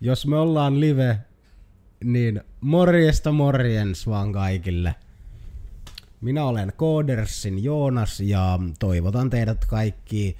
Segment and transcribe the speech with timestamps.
[0.00, 1.18] Jos me ollaan live,
[2.04, 4.94] niin morjesta morjens vaan kaikille.
[6.20, 10.36] Minä olen Koodersin Joonas ja toivotan teidät kaikki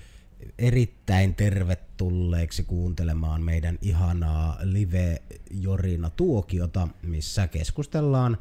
[0.58, 8.38] erittäin tervetulleeksi kuuntelemaan meidän ihanaa live-jorina tuokiota, missä keskustellaan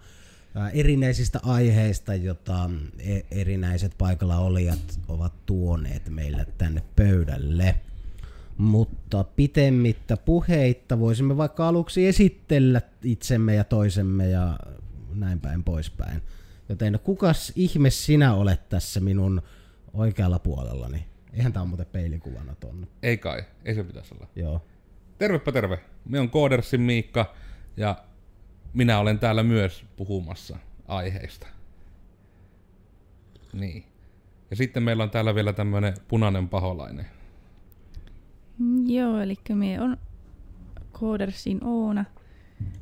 [0.73, 7.75] erinäisistä aiheista, jota e- erinäiset paikalla olijat ovat tuoneet meille tänne pöydälle.
[8.57, 14.59] Mutta pitemmittä puheitta voisimme vaikka aluksi esitellä itsemme ja toisemme ja
[15.13, 16.21] näin päin poispäin.
[16.69, 19.41] Joten kukas ihme sinä olet tässä minun
[19.93, 21.05] oikealla puolellani?
[21.33, 22.87] Eihän tää on muuten peilikuvana tonne.
[23.03, 24.27] Ei kai, ei se pitäisi olla.
[24.35, 24.61] Joo.
[25.17, 25.79] Tervepä terve.
[26.05, 27.35] Minä on Koodersin Miikka
[27.77, 28.03] ja
[28.73, 31.47] minä olen täällä myös puhumassa aiheista.
[33.53, 33.83] Niin.
[34.49, 37.05] Ja sitten meillä on täällä vielä tämmönen punainen paholainen.
[38.59, 39.97] Mm, Joo, eli me on
[40.91, 42.05] Koodersin Oona.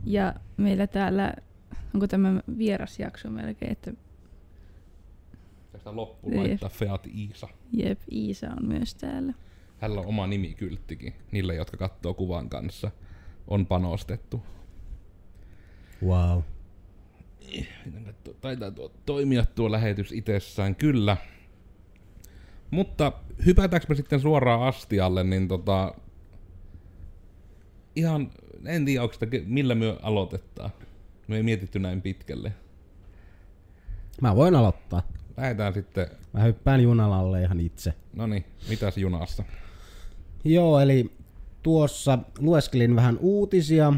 [0.03, 1.33] Ja meillä täällä,
[1.93, 3.93] onko tämä vierasjakso melkein, että
[5.71, 6.37] Tästä loppu Jep.
[6.37, 7.47] laittaa Feat Iisa.
[7.71, 9.33] Jep, Iisa on myös täällä.
[9.77, 11.13] Hänellä on oma nimikylttikin.
[11.31, 12.91] Niille, jotka katsoo kuvan kanssa,
[13.47, 14.43] on panostettu.
[16.03, 16.41] Wow.
[18.41, 21.17] Taitaa tuo, toimia tuo lähetys itsessään, kyllä.
[22.71, 23.11] Mutta
[23.45, 25.95] hypätäänkö me sitten suoraan astialle, niin tota...
[27.95, 28.31] Ihan,
[28.65, 30.69] en tiedä, onko sitä, millä me aloitetaan.
[31.27, 32.53] Me ei mietitty näin pitkälle.
[34.21, 35.01] Mä voin aloittaa.
[35.37, 37.93] Lähdetään sitten, Mä hyppään junalalle ihan itse.
[38.13, 39.43] no niin, mitäs junassa?
[40.43, 41.11] Joo, eli
[41.63, 43.93] tuossa lueskelin vähän uutisia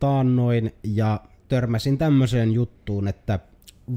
[0.00, 3.38] taannoin ja törmäsin tämmöiseen juttuun, että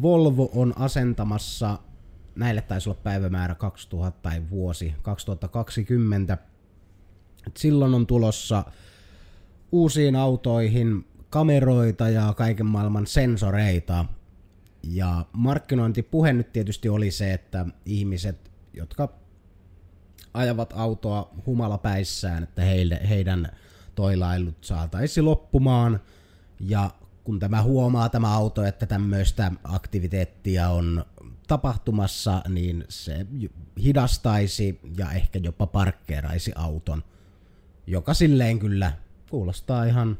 [0.02, 1.78] Volvo on asentamassa,
[2.40, 6.38] näille taisi olla päivämäärä 2000 tai vuosi 2020,
[7.48, 8.64] Et silloin on tulossa
[9.72, 14.06] uusiin autoihin kameroita ja kaiken maailman sensoreita.
[14.84, 19.14] Ja markkinointipuhe nyt tietysti oli se, että ihmiset, jotka
[20.34, 23.48] ajavat autoa humalapäissään, että heille, heidän
[23.96, 26.00] toilailut saataisiin loppumaan.
[26.60, 26.92] Ja
[27.24, 31.06] kun tämä huomaa tämä auto, että tämmöistä aktiviteettia on
[31.50, 33.26] tapahtumassa, niin se
[33.84, 37.04] hidastaisi ja ehkä jopa parkkeeraisi auton,
[37.88, 38.92] joka silleen kyllä
[39.30, 40.18] kuulostaa ihan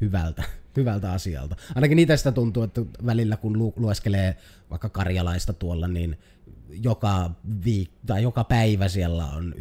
[0.00, 0.42] hyvältä,
[0.76, 1.56] hyvältä asialta.
[1.74, 4.36] Ainakin sitä tuntuu, että välillä kun lu- lueskelee
[4.70, 6.18] vaikka karjalaista tuolla, niin
[6.68, 7.30] joka,
[7.64, 9.54] viik- tai joka päivä siellä on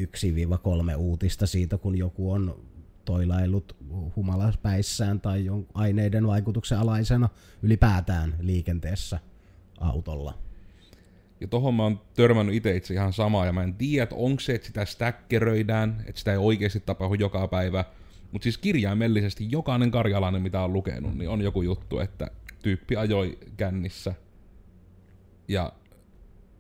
[0.94, 2.60] 1-3 uutista siitä, kun joku on
[3.06, 3.76] toilailut
[4.16, 7.30] humalapäissään tai aineiden vaikutuksen alaisena
[7.64, 9.20] ylipäätään liikenteessä
[9.80, 10.49] autolla.
[11.42, 14.40] Ja tohon mä oon törmännyt itse itse ihan samaa, ja mä en tiedä, että onko
[14.40, 17.86] se, että sitä stäkkeröidään, että sitä ei oikeasti tapahdu joka päivä.
[18.32, 22.32] Mutta siis kirjaimellisesti jokainen karjalainen, mitä on lukenut, niin on joku juttu, että
[22.64, 24.14] tyyppi ajoi kännissä
[25.48, 25.74] ja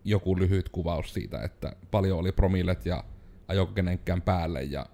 [0.03, 3.03] joku lyhyt kuvaus siitä, että paljon oli promillet ja
[3.47, 4.85] ajoko kenenkään päälle ja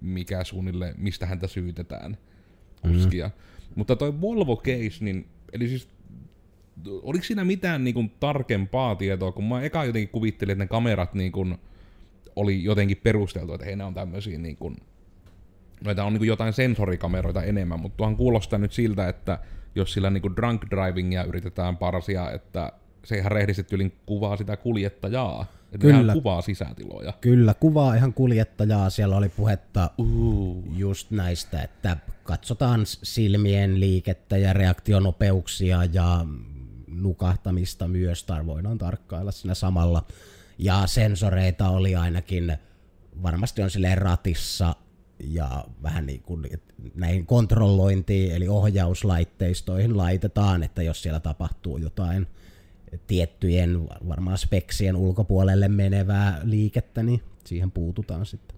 [0.00, 2.18] mikä suunnilleen, mistä häntä syytetään
[2.82, 3.26] kuskia.
[3.26, 3.32] Mm.
[3.74, 5.88] Mutta toi Volvo case, niin eli siis
[7.02, 11.14] oliko siinä mitään niin kuin, tarkempaa tietoa, kun mä eka jotenkin kuvittelin, että ne kamerat
[11.14, 11.58] niin kuin,
[12.36, 14.76] oli jotenkin perusteltu, että hei, ne on tämmöisiä niin kuin,
[15.84, 19.38] noita on niin kuin jotain sensorikameroita enemmän, mutta tuohan kuulostaa nyt siltä, että
[19.74, 22.72] jos sillä niin kuin drunk drivingia yritetään parsia, että
[23.04, 26.12] se ihan rehdisti tyylin kuvaa sitä kuljettajaa, että Kyllä.
[26.12, 27.12] Kuvaa sisätiloja.
[27.20, 28.90] Kyllä, kuvaa ihan kuljettajaa.
[28.90, 29.90] Siellä oli puhetta
[30.76, 36.26] just näistä, että katsotaan silmien liikettä ja reaktionopeuksia ja
[36.90, 40.06] nukahtamista myös, tai voidaan tarkkailla siinä samalla.
[40.58, 42.56] Ja sensoreita oli ainakin,
[43.22, 44.76] varmasti on silleen ratissa
[45.24, 46.46] ja vähän niin kuin
[46.94, 52.26] näihin kontrollointiin, eli ohjauslaitteistoihin laitetaan, että jos siellä tapahtuu jotain
[53.06, 58.56] tiettyjen varmaan speksien ulkopuolelle menevää liikettä, niin siihen puututaan sitten.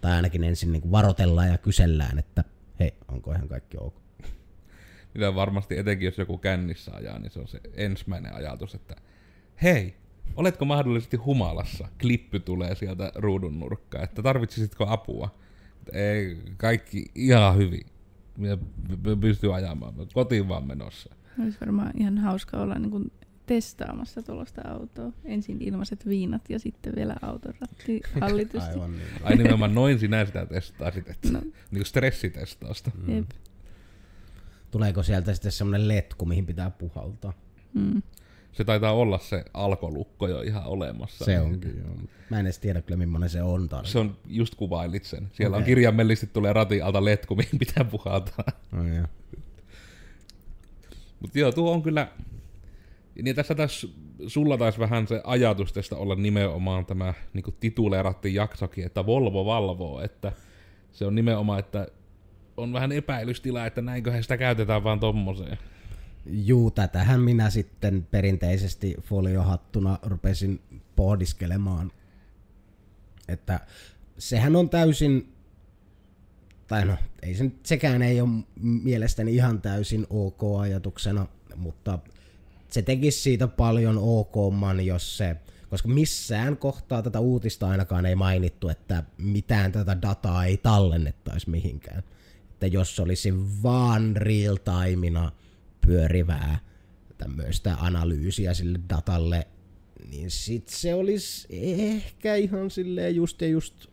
[0.00, 2.44] Tai ainakin ensin niin kuin varoitellaan ja kysellään, että
[2.80, 3.94] hei, onko ihan kaikki ok.
[5.14, 8.96] Mitä varmasti etenkin, jos joku kännissä ajaa, niin se on se ensimmäinen ajatus, että
[9.62, 9.94] hei,
[10.36, 11.88] oletko mahdollisesti humalassa?
[12.00, 15.34] Klippy tulee sieltä ruudun nurkkaa, että tarvitsisitko apua?
[15.92, 17.86] Ei, kaikki ihan hyvin.
[18.36, 21.14] Minä p- pystyn ajamaan, kotiin vaan menossa.
[21.42, 23.12] Olisi varmaan ihan hauska olla niin kuin
[23.46, 25.12] testaamassa tuollaista autoa.
[25.24, 28.70] Ensin ilmaiset viinat ja sitten vielä auton ratti hallitusti.
[28.70, 29.02] Aivan niin.
[29.22, 31.42] Ai nimenomaan noin sinä sitä testaasit, että No.
[31.70, 32.90] niin stressitestausta.
[33.08, 33.26] Jep.
[34.70, 37.32] Tuleeko sieltä sitten semmoinen letku, mihin pitää puhaltaa?
[37.74, 38.02] Mm.
[38.52, 41.24] Se taitaa olla se alkolukko jo ihan olemassa.
[41.24, 41.94] Se onkin, joo.
[42.30, 43.92] Mä en edes tiedä kyllä, millainen se on tarkkaan.
[43.92, 45.28] Se on, just kuvailit sen.
[45.32, 45.62] Siellä okay.
[45.62, 48.44] on kirjaimellisesti tulee ratin alta letku, mihin pitää puhaltaa.
[48.72, 49.06] No, joo.
[51.20, 52.08] Mutta joo, tuo on kyllä...
[53.22, 53.86] Niin tässä taas,
[54.26, 59.44] sulla taisi vähän se ajatus tästä olla nimenomaan tämä, niin kuin tituleerattiin jaksokin, että Volvo
[59.44, 60.32] valvoo, että
[60.92, 61.86] se on nimenomaan, että
[62.62, 65.58] on vähän epäilystila, että näinköhän sitä käytetään vaan tommoseen.
[66.26, 70.60] Juu, tätähän minä sitten perinteisesti foliohattuna rupesin
[70.96, 71.92] pohdiskelemaan.
[73.28, 73.60] Että
[74.18, 75.32] sehän on täysin,
[76.66, 78.30] tai no, ei se, sekään ei ole
[78.62, 81.26] mielestäni ihan täysin ok ajatuksena,
[81.56, 81.98] mutta
[82.68, 85.36] se tekisi siitä paljon okman, jos se,
[85.70, 92.02] koska missään kohtaa tätä uutista ainakaan ei mainittu, että mitään tätä dataa ei tallennettaisi mihinkään.
[92.60, 95.32] Että jos olisi vaan real timeina
[95.86, 96.58] pyörivää
[97.18, 99.46] tämmöistä analyysiä sille datalle,
[100.10, 103.86] niin sit se olisi ehkä ihan silleen just ja just,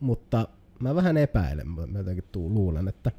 [0.00, 0.48] mutta
[0.80, 3.10] mä vähän epäilen, mä jotenkin tuu, luulen, että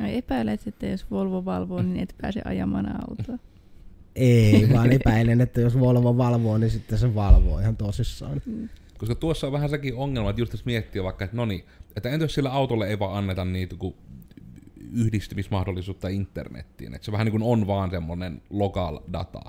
[0.00, 3.38] No epäilet, että jos Volvo valvoo, niin et pääse ajamaan autoa.
[4.16, 8.42] ei, vaan epäilen, että jos Volvo valvoo, niin sitten se valvoo ihan tosissaan.
[8.98, 11.64] Koska tuossa on vähän sekin ongelma, että just jos miettii vaikka, että no niin,
[11.96, 13.94] että entä jos sillä autolle ei vaan anneta niitä kuin
[14.92, 19.40] yhdistymismahdollisuutta internettiin, että se vähän niin kuin on vaan semmoinen local data.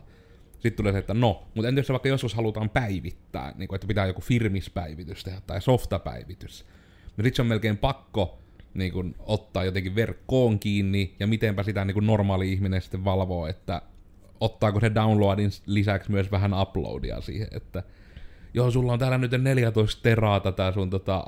[0.52, 3.76] Sitten tulee se, että no, mutta entä jos se vaikka joskus halutaan päivittää, niin kuin,
[3.76, 6.66] että pitää joku firmispäivitys tehdä tai softapäivitys.
[7.18, 8.40] No sit se on melkein pakko
[8.74, 13.48] niin kuin, ottaa jotenkin verkkoon kiinni, ja mitenpä sitä niin kuin normaali ihminen sitten valvoo,
[13.48, 13.82] että
[14.40, 17.84] ottaako se downloadin lisäksi myös vähän uploadia siihen, että
[18.54, 21.24] joo, sulla on täällä nyt 14 teraa tätä sun tota,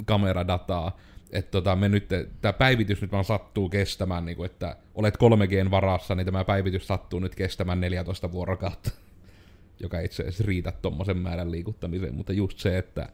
[0.00, 0.96] ajelukameradataa,
[1.30, 2.08] että tota, me nyt,
[2.40, 6.86] tämä päivitys nyt vaan sattuu kestämään, niin kuin, että olet 3Gn varassa, niin tämä päivitys
[6.86, 8.90] sattuu nyt kestämään 14 vuorokautta,
[9.82, 13.08] joka ei itse asiassa riitä tommosen määrän liikuttamiseen, mutta just se, että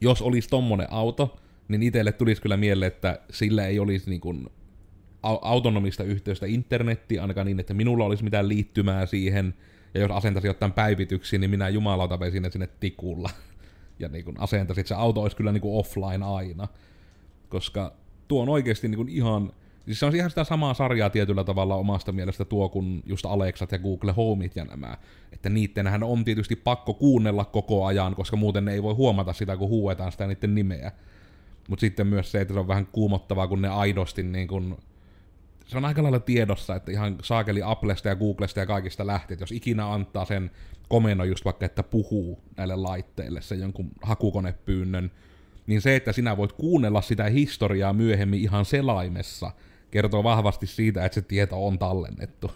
[0.00, 4.46] jos olisi tommonen auto, niin itselle tulisi kyllä mieleen, että sillä ei olisi niin kuin
[5.26, 9.54] au- autonomista yhteystä internettiin, ainakaan niin, että minulla olisi mitään liittymää siihen,
[9.94, 13.30] ja jos asentaisi jotain päivityksiä, niin minä jumalauta vein sinne, sinne tikulla.
[13.98, 16.68] Ja niin asentaisin, että se auto olisi kyllä niin kuin offline aina.
[17.48, 17.92] Koska
[18.28, 19.52] tuo on oikeasti niin kuin ihan...
[19.84, 23.72] Siis se on ihan sitä samaa sarjaa tietyllä tavalla omasta mielestä tuo, kun just Alexat
[23.72, 24.96] ja Google Homeit ja nämä.
[25.32, 29.56] Että niittenhän on tietysti pakko kuunnella koko ajan, koska muuten ne ei voi huomata sitä,
[29.56, 30.92] kun huuetaan sitä niiden nimeä.
[31.68, 34.78] Mutta sitten myös se, että se on vähän kuumottavaa, kun ne aidosti niin kun
[35.68, 39.52] se on aika lailla tiedossa, että ihan saakeli Applesta ja Googlesta ja kaikista lähtee, jos
[39.52, 40.50] ikinä antaa sen
[40.88, 45.10] komennon just vaikka, että puhuu näille laitteille sen jonkun hakukonepyynnön,
[45.66, 49.50] niin se, että sinä voit kuunnella sitä historiaa myöhemmin ihan selaimessa,
[49.90, 52.50] kertoo vahvasti siitä, että se tieto on tallennettu.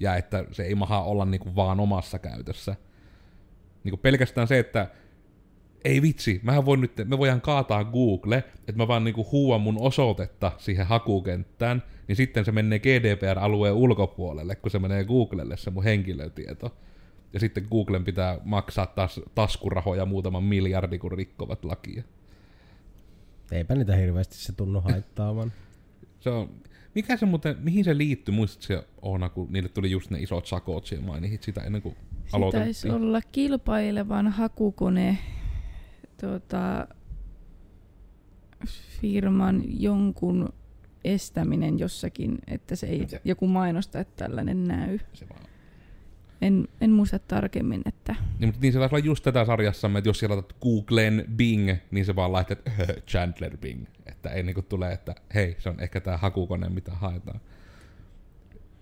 [0.00, 2.76] Ja että se ei maha olla niinku vaan omassa käytössä.
[3.84, 4.90] Niinku pelkästään se, että
[5.84, 9.76] ei vitsi, mä voin nyt, me voidaan kaataa Google, että mä vaan niinku huuan mun
[9.80, 15.84] osoitetta siihen hakukenttään, niin sitten se menee GDPR-alueen ulkopuolelle, kun se menee Googlelle se mun
[15.84, 16.76] henkilötieto.
[17.36, 22.02] Ja sitten Googlen pitää maksaa taas taskurahoja muutaman miljardi, kun rikkovat lakia.
[23.52, 25.52] Eipä niitä hirveästi se tunnu haittaavan.
[26.20, 26.50] Se on,
[26.94, 30.46] mikä se muuten, mihin se liittyy, muistatko se Oona, kun niille tuli just ne isot
[30.46, 32.00] sakot siihen mainitsit sitä ennen kuin Se
[32.30, 32.94] taisi aloitettiin?
[32.94, 35.18] olla kilpailevan hakukone
[36.20, 36.88] tuota,
[39.00, 40.48] firman jonkun
[41.04, 44.98] estäminen jossakin, että se ei Se- joku mainosta, että tällainen näy.
[45.12, 45.40] Se vaan
[46.40, 50.08] En, en muista tarkemmin, että Niin, mutta niin se taisi olla just tätä sarjassamme, että
[50.08, 52.58] jos siellä laitat Googlen Bing, niin se vaan laitat
[53.10, 53.86] Chandler Bing.
[54.06, 57.40] Että ei niinku tule, että hei, se on ehkä tää hakukone, mitä haetaan.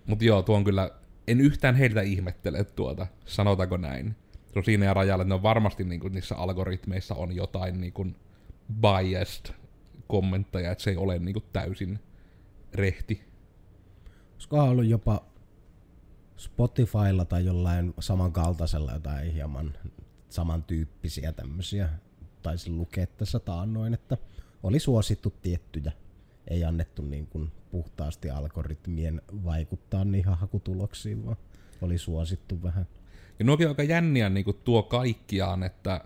[0.05, 0.91] Mutta joo, tuo on kyllä,
[1.27, 4.15] en yhtään heiltä ihmettele tuota, sanotaanko näin.
[4.53, 8.07] Se on siinä ja rajalla, että ne on varmasti niinku, niissä algoritmeissa on jotain niinku
[8.81, 9.55] biased
[10.07, 11.99] kommentteja, että se ei ole niinku täysin
[12.73, 13.21] rehti.
[14.33, 15.25] Olisikohan ollut jopa
[16.37, 19.73] Spotifylla tai jollain samankaltaisella jotain hieman
[20.29, 21.89] samantyyppisiä tämmöisiä.
[22.41, 24.17] Taisin lukea tässä taannoin, että
[24.63, 25.91] oli suosittu tiettyjä.
[26.47, 31.37] Ei annettu niin kuin puhtaasti algoritmien vaikuttaa niihin hakutuloksiin, vaan
[31.81, 32.87] oli suosittu vähän.
[33.39, 36.01] Ja nuokin aika jänniä niin tuo kaikkiaan, että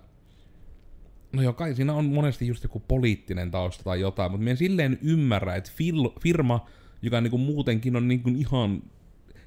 [1.33, 4.57] no joo, kai siinä on monesti just joku poliittinen tausta tai jotain, mutta mä en
[4.57, 6.65] silleen ymmärrä, että fil, firma,
[7.01, 8.83] joka niin kuin muutenkin on niin kuin ihan,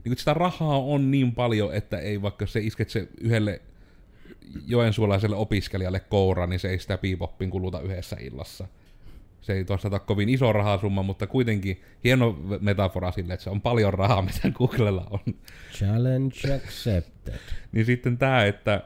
[0.04, 3.60] niin sitä rahaa on niin paljon, että ei vaikka se isket se yhdelle
[4.66, 8.68] joensuolaiselle opiskelijalle koura, niin se ei sitä piipoppin kuluta yhdessä illassa.
[9.40, 13.60] Se ei tuossa ole kovin iso rahasumma, mutta kuitenkin hieno metafora sille, että se on
[13.60, 15.34] paljon rahaa, mitä Googlella on.
[15.72, 17.40] Challenge accepted.
[17.72, 18.82] niin sitten tämä, että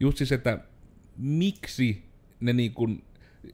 [0.00, 0.58] just siis, että
[1.16, 2.02] miksi
[2.40, 3.04] ne niin kuin,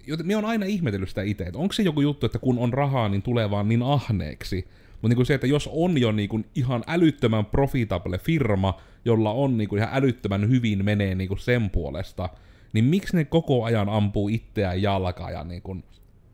[0.06, 2.72] joten minä on aina ihmetellyt sitä itse, että onko se joku juttu, että kun on
[2.72, 4.68] rahaa, niin tulee vaan niin ahneeksi.
[5.02, 9.58] Mutta niin se, että jos on jo niin kuin ihan älyttömän profitable firma, jolla on
[9.58, 12.28] niin kuin ihan älyttömän hyvin menee niin kuin sen puolesta,
[12.72, 15.84] niin miksi ne koko ajan ampuu itseään jalkaa ja niin kuin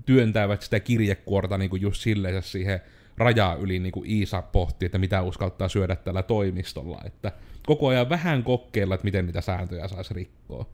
[0.07, 2.81] työntävät sitä kirjekuorta niin kuin just silleen siihen
[3.17, 7.01] rajaa yli, niin kuin Iisa pohti, että mitä uskaltaa syödä tällä toimistolla.
[7.05, 7.33] Että
[7.67, 10.67] koko ajan vähän kokeilla, että miten niitä sääntöjä saisi rikkoa.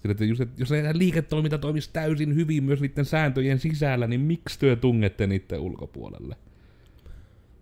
[0.00, 4.58] Sillä, että just, että jos liiketoiminta toimisi täysin hyvin myös niiden sääntöjen sisällä, niin miksi
[4.58, 6.36] työ tungette niiden ulkopuolelle?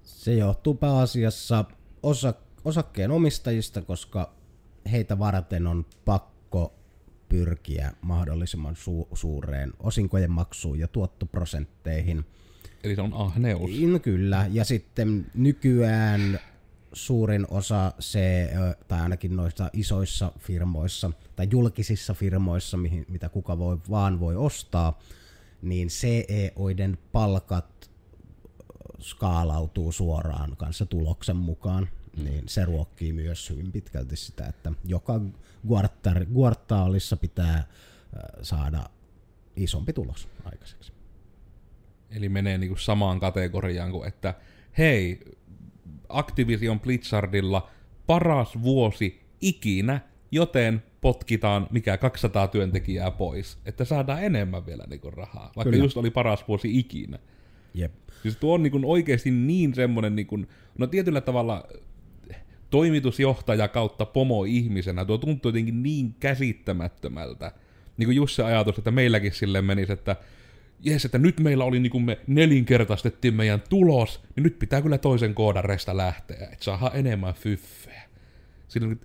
[0.03, 1.65] Se johtuu pääasiassa
[2.03, 4.35] osa, osakkeen omistajista, koska
[4.93, 6.75] heitä varten on pakko
[7.29, 12.25] pyrkiä mahdollisimman su- suureen osinkojen maksuun ja tuottoprosentteihin.
[12.85, 13.71] Eli se on ahneus.
[13.91, 16.41] No kyllä, ja sitten nykyään
[16.93, 18.51] suurin osa se,
[18.89, 24.99] tai ainakin noissa isoissa firmoissa tai julkisissa firmoissa, mihin, mitä kuka voi, vaan voi ostaa,
[25.63, 27.90] niin CEOiden palkat
[29.01, 31.89] skaalautuu suoraan kanssa tuloksen mukaan.
[32.17, 32.25] Mm.
[32.25, 35.21] Niin se ruokkii myös hyvin pitkälti sitä, että joka
[36.33, 37.65] kvartaalissa pitää
[38.43, 38.91] saada
[39.57, 40.93] isompi tulos aikaiseksi.
[42.11, 44.35] Eli menee niinku samaan kategoriaan kuin, että
[44.79, 45.21] hei,
[46.09, 47.71] Activision Blizzardilla
[48.07, 55.53] paras vuosi ikinä, joten potkitaan mikä 200 työntekijää pois, että saadaan enemmän vielä niinku rahaa,
[55.57, 55.85] vaikka Kyllä.
[55.85, 57.19] just oli paras vuosi ikinä.
[57.75, 57.93] Jep.
[58.23, 60.39] Siis tuo on niinku oikeasti niin semmonen, niinku,
[60.79, 61.69] no tietyllä tavalla
[62.71, 67.53] toimitusjohtaja kautta pomo-ihmisenä, tuo tuntuu jotenkin niin käsittämättömältä.
[67.97, 70.17] Niin kuin just se ajatus, että meilläkin sille menisi, että
[70.81, 74.99] jes, että nyt meillä oli niin kuin me nelinkertaistettiin meidän tulos, niin nyt pitää kyllä
[74.99, 78.03] toisen koodaresta lähteä, että saadaan enemmän fyffeä.
[78.69, 78.97] Sillä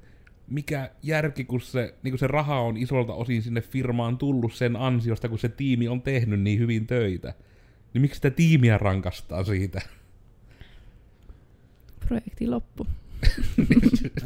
[0.48, 4.76] mikä järki, kun se, niin kuin se raha on isolta osin sinne firmaan tullut sen
[4.76, 7.34] ansiosta, kun se tiimi on tehnyt niin hyvin töitä.
[7.96, 9.82] Niin miksi sitä tiimiä rankastaa siitä?
[12.08, 12.88] Projekti loppu.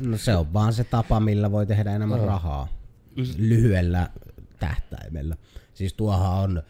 [0.01, 2.67] no se on vaan se tapa, millä voi tehdä enemmän rahaa
[3.37, 4.09] lyhyellä
[4.59, 5.37] tähtäimellä.
[5.73, 6.63] Siis tuohan on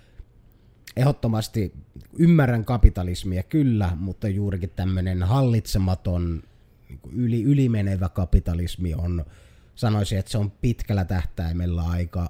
[0.95, 1.73] ehdottomasti
[2.17, 6.43] ymmärrän kapitalismia kyllä, mutta juurikin tämmöinen hallitsematon
[6.89, 9.25] niin yli, ylimenevä kapitalismi on,
[9.75, 12.29] sanoisin, että se on pitkällä tähtäimellä aika,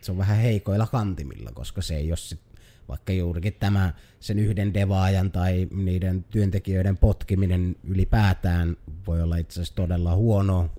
[0.00, 2.43] se on vähän heikoilla kantimilla, koska se ei ole sit,
[2.88, 8.76] vaikka juurikin tämä sen yhden devaajan tai niiden työntekijöiden potkiminen ylipäätään
[9.06, 10.70] voi olla itse asiassa todella huono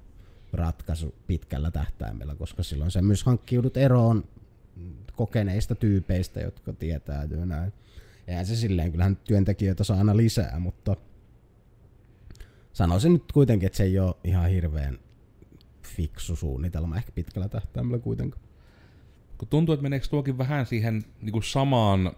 [0.54, 4.24] ratkaisu pitkällä tähtäimellä, koska silloin se myös hankkiudut eroon
[5.16, 7.74] kokeneista tyypeistä, jotka tietää ja näin.
[8.28, 10.96] Eihän se silleen, kyllähän työntekijöitä saa aina lisää, mutta
[12.74, 15.00] sanoisin nyt kuitenkin, että se ei ole ihan hirveän
[15.84, 18.44] fiksu suunnitelma ehkä pitkällä tähtäimellä kuitenkaan.
[19.38, 22.12] Kun tuntuu, että meneekö tuokin vähän siihen niin kuin samaan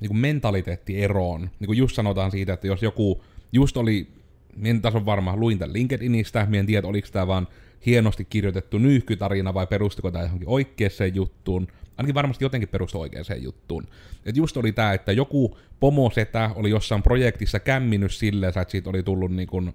[0.00, 1.40] niin kuin mentaliteettieroon.
[1.40, 4.08] Niin kuin just sanotaan siitä, että jos joku just oli,
[4.56, 7.48] minä taas on varma, luin tämän LinkedInistä, minä en tiedä, oliko tämä vaan
[7.86, 13.86] hienosti kirjoitettu nyyhkytarina vai perustuko tämä johonkin oikeaan juttuun, ainakin varmasti jotenkin perustu oikeaan juttuun.
[14.24, 19.02] Et just oli tämä, että joku pomosetä oli jossain projektissa kämminyt silleen, että siitä oli
[19.02, 19.74] tullut niin kuin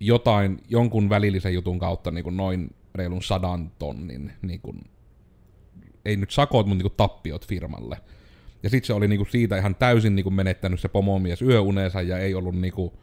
[0.00, 4.84] jotain, jonkun välillisen jutun kautta niin kuin noin reilun sadan tonnin, niin kuin,
[6.04, 7.96] ei nyt sakot, mutta niin kuin tappiot firmalle.
[8.62, 12.34] Ja sitten se oli niinku siitä ihan täysin niinku menettänyt se pomomies yöuneensa ja ei
[12.34, 12.98] ollut niinku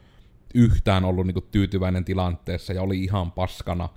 [0.54, 3.88] yhtään ollut niinku tyytyväinen tilanteessa ja oli ihan paskana.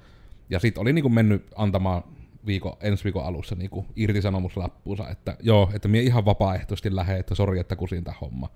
[0.50, 2.04] Ja sitten oli niinku mennyt antamaan
[2.46, 7.60] viikon, ensi viikon alussa niinku irtisanomislappuunsa, että joo, että minä ihan vapaaehtoisesti lähden, että sori,
[7.60, 8.50] että kusin tämä homma.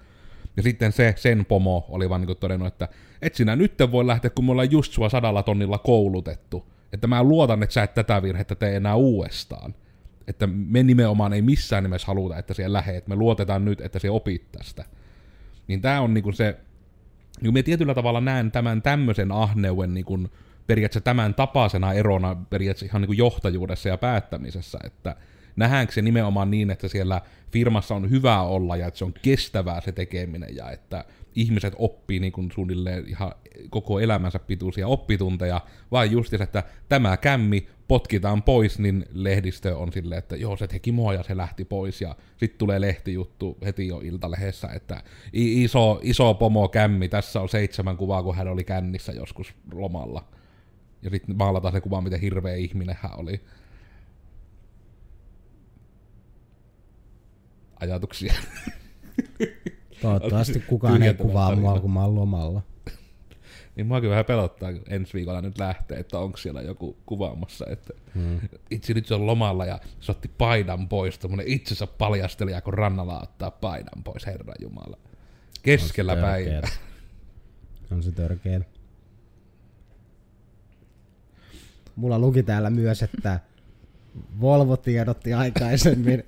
[0.57, 2.87] Ja sitten se, sen pomo oli vaan niinku todennut, että
[3.21, 6.71] et sinä nyt voi lähteä, kun me ollaan just sua sadalla tonnilla koulutettu.
[6.93, 9.75] Että mä luotan, että sä et tätä virhettä tee enää uudestaan.
[10.29, 13.07] Että me nimenomaan ei missään nimessä haluta, että siellä lähet.
[13.07, 14.85] Me luotetaan nyt, että se opit tästä.
[15.67, 16.57] Niin tää on niinku se,
[17.41, 20.19] niin me tietyllä tavalla näen tämän tämmöisen ahneuden niinku
[20.67, 25.15] periaatteessa tämän tapaisena erona periaatteessa ihan niin kuin johtajuudessa ja päättämisessä, että
[25.55, 27.21] nähdäänkö se nimenomaan niin, että siellä
[27.51, 31.05] firmassa on hyvä olla ja että se on kestävää se tekeminen ja että
[31.35, 33.31] ihmiset oppii niin kuin suunnilleen ihan
[33.69, 40.19] koko elämänsä pituisia oppitunteja, vai just että tämä kämmi potkitaan pois, niin lehdistö on silleen,
[40.19, 43.99] että joo, se teki mua ja se lähti pois, ja sitten tulee lehtijuttu heti jo
[43.99, 49.53] iltalehdessä, että iso, iso pomo kämmi, tässä on seitsemän kuvaa, kun hän oli kännissä joskus
[49.73, 50.27] lomalla.
[51.01, 53.41] Ja sitten maalataan se kuva, miten hirveä ihminen hän oli.
[57.79, 58.33] ajatuksia.
[60.01, 62.61] Toivottavasti kukaan ei kuvaa mua, kun mä oon lomalla.
[63.75, 67.93] Niin muakin vähän pelottaa, kun ensi viikolla nyt lähtee, että onko siellä joku kuvaamassa, että
[68.15, 68.39] Hmm.
[68.71, 73.21] itse nyt se on lomalla ja se otti paidan pois, tommonen itsensä paljastelija, kun rannalla
[73.21, 74.97] ottaa paidan pois, Herra Jumala.
[75.61, 76.61] Keskellä On päivää.
[77.91, 78.61] On se törkeä.
[81.95, 83.39] Mulla luki täällä myös, että
[84.41, 86.23] Volvo tiedotti aikaisemmin,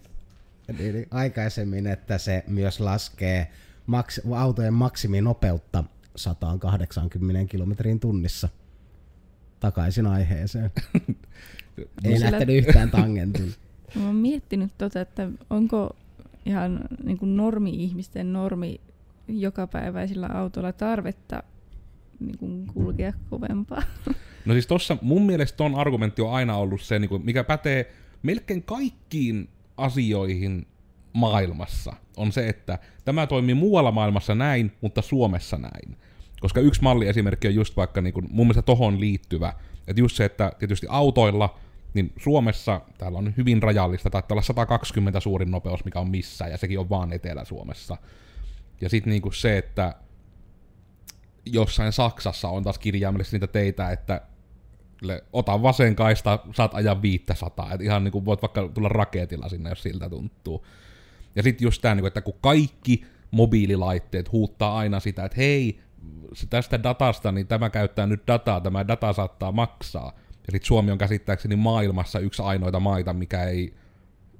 [0.77, 3.47] niin, niin, aikaisemmin, että se myös laskee
[3.87, 5.83] maks, autojen maksiminopeutta
[6.15, 8.49] 180 kilometrin tunnissa.
[9.59, 10.71] Takaisin aiheeseen.
[12.03, 13.53] Ei Sillä- lähtenyt yhtään tangentille.
[13.95, 15.95] Mä oon miettinyt tota, että onko
[16.45, 18.81] ihan niin kuin normi-ihmisten normi
[19.27, 21.43] jokapäiväisillä autoilla tarvetta
[22.19, 23.83] niin kuin kulkea kovempaa.
[24.45, 27.91] No siis tossa mun mielestä ton argumentti on aina ollut se, niinku, mikä pätee
[28.23, 29.49] melkein kaikkiin
[29.81, 30.67] asioihin
[31.13, 35.97] maailmassa, on se, että tämä toimii muualla maailmassa näin, mutta Suomessa näin.
[36.39, 39.53] Koska yksi malliesimerkki on just vaikka niinku, mun mielestä tohon liittyvä,
[39.87, 41.59] että just se, että tietysti autoilla,
[41.93, 46.57] niin Suomessa täällä on hyvin rajallista, taitaa olla 120 suurin nopeus, mikä on missään, ja
[46.57, 47.97] sekin on vaan Etelä-Suomessa.
[48.81, 49.95] Ja sitten niinku se, että
[51.45, 54.21] jossain Saksassa on taas kirjaimellisesti niitä teitä, että
[55.01, 57.73] le- ota vasen kaista, saat ajaa 500.
[57.73, 60.65] Et ihan niinku voit vaikka tulla raketilla sinne, jos siltä tuntuu.
[61.35, 65.79] Ja sitten just tämä, niinku, että kun kaikki mobiililaitteet huuttaa aina sitä, että hei,
[66.49, 70.13] tästä datasta, niin tämä käyttää nyt dataa, tämä data saattaa maksaa.
[70.31, 73.73] Ja sitten Suomi on käsittääkseni maailmassa yksi ainoita maita, mikä ei,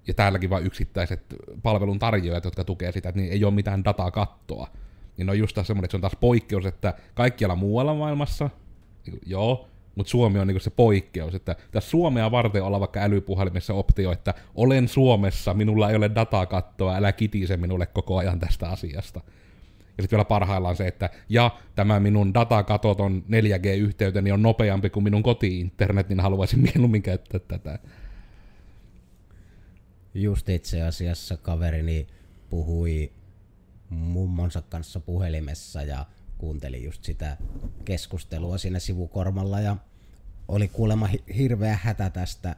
[0.08, 1.24] ja täälläkin vain yksittäiset
[1.64, 4.68] palvelun tarjoajat, jotka tukee sitä, että niin ei ole mitään datakattoa.
[5.18, 8.50] Niin on just taas semmoinen, että se on taas poikkeus, että kaikkialla muualla maailmassa,
[9.06, 13.00] niin kuin, joo, mutta Suomi on niinku se poikkeus, että tässä Suomea varten olla vaikka
[13.00, 18.70] älypuhelimessa optio, että olen Suomessa, minulla ei ole datakattoa, älä kitise minulle koko ajan tästä
[18.70, 19.22] asiasta.
[19.98, 25.24] Ja sitten vielä parhaillaan se, että ja tämä minun datakatoton 4G-yhteyteni on nopeampi kuin minun
[25.24, 27.80] koti-internet, niin haluaisin mieluummin käyttää tätä.
[30.14, 32.08] Just itse asiassa kaverini
[32.50, 33.12] puhui
[33.90, 36.06] mummonsa kanssa puhelimessa ja
[36.42, 37.38] kuunteli just sitä
[37.86, 39.78] keskustelua siinä sivukormalla ja
[40.48, 42.56] oli kuulemma hi- hirveä hätä tästä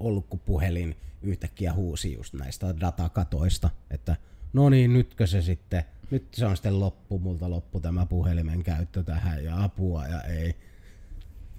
[0.00, 4.16] ollut, kun puhelin yhtäkkiä huusi just näistä datakatoista, että
[4.52, 9.02] no niin, nytkö se sitten, nyt se on sitten loppu, multa loppu tämä puhelimen käyttö
[9.02, 10.54] tähän ja apua ja ei.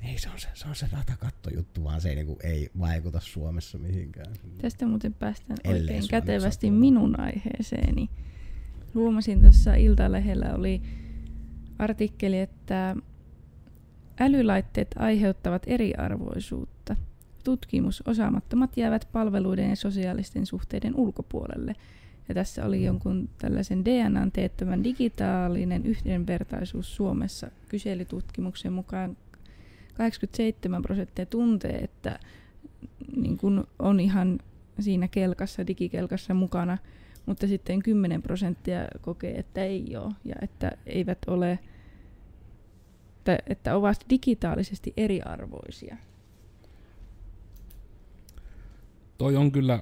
[0.01, 3.77] Ei, se on se, se, on se datakattojuttu, vaan se ei, niinku, ei vaikuta Suomessa
[3.77, 4.35] mihinkään.
[4.61, 8.09] Tästä muuten päästään Ellei oikein nyt kätevästi minun aiheeseeni.
[8.95, 10.81] Huomasin tuossa Iltalehdellä oli
[11.79, 12.95] artikkeli, että
[14.19, 16.95] älylaitteet aiheuttavat eriarvoisuutta.
[17.43, 21.75] Tutkimus, osaamattomat jäävät palveluiden ja sosiaalisten suhteiden ulkopuolelle.
[22.29, 29.17] Ja tässä oli jonkun tällaisen DNAn teettämän digitaalinen yhdenvertaisuus Suomessa kyselytutkimuksen mukaan
[29.93, 32.19] 87 prosenttia tuntee, että
[33.15, 34.39] niin kun on ihan
[34.79, 36.77] siinä kelkassa, digikelkassa mukana,
[37.25, 41.59] mutta sitten 10 prosenttia kokee, että ei ole ja että eivät ole,
[43.17, 45.97] että, että ovat digitaalisesti eriarvoisia.
[49.17, 49.79] Toi on kyllä,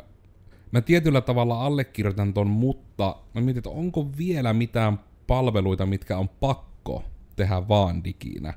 [0.72, 6.30] mä tietyllä tavalla allekirjoitan ton, mutta mä mietin, että onko vielä mitään palveluita, mitkä on
[6.30, 7.04] pakko
[7.36, 8.54] tehdä vaan diginä.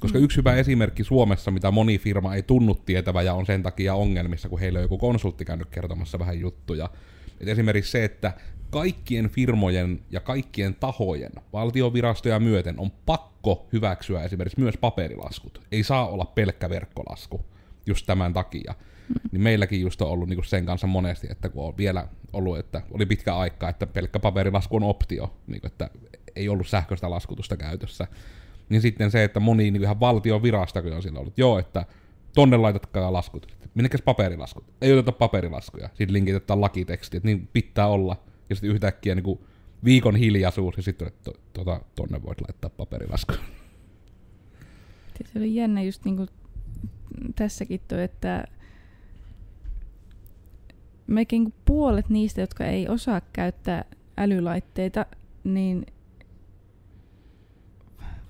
[0.00, 3.94] Koska yksi hyvä esimerkki Suomessa, mitä moni firma ei tunnu tietävä ja on sen takia
[3.94, 6.90] ongelmissa, kun heillä on joku konsultti käynyt kertomassa vähän juttuja.
[7.40, 8.32] Et esimerkiksi se, että
[8.70, 15.60] kaikkien firmojen ja kaikkien tahojen, valtiovirastoja myöten, on pakko hyväksyä esimerkiksi myös paperilaskut.
[15.72, 17.44] Ei saa olla pelkkä verkkolasku
[17.86, 18.74] just tämän takia.
[19.32, 22.82] Niin meilläkin just on ollut niinku sen kanssa monesti, että kun on vielä ollut, että
[22.90, 25.90] oli pitkä aika, että pelkkä paperilasku on optio, niinku, että
[26.36, 28.06] ei ollut sähköistä laskutusta käytössä.
[28.68, 30.42] Niin sitten se, että moni niin ihan valtion
[30.96, 31.86] on sillä ollut, joo, että
[32.34, 33.58] tonne laitatkaa laskut.
[33.74, 34.64] Minnekäs paperilaskut?
[34.80, 35.88] Ei oteta paperilaskuja.
[35.88, 38.16] Sitten linkitetään lakiteksti, että niin pitää olla.
[38.50, 39.40] Ja sitten yhtäkkiä niin kuin
[39.84, 43.32] viikon hiljaisuus, ja sitten to, tota, tonne voit laittaa paperilasku.
[45.24, 46.28] Se oli jännä just niin kuin
[47.34, 48.44] tässäkin toi, että
[51.28, 53.84] kuin puolet niistä, jotka ei osaa käyttää
[54.16, 55.06] älylaitteita,
[55.44, 55.86] niin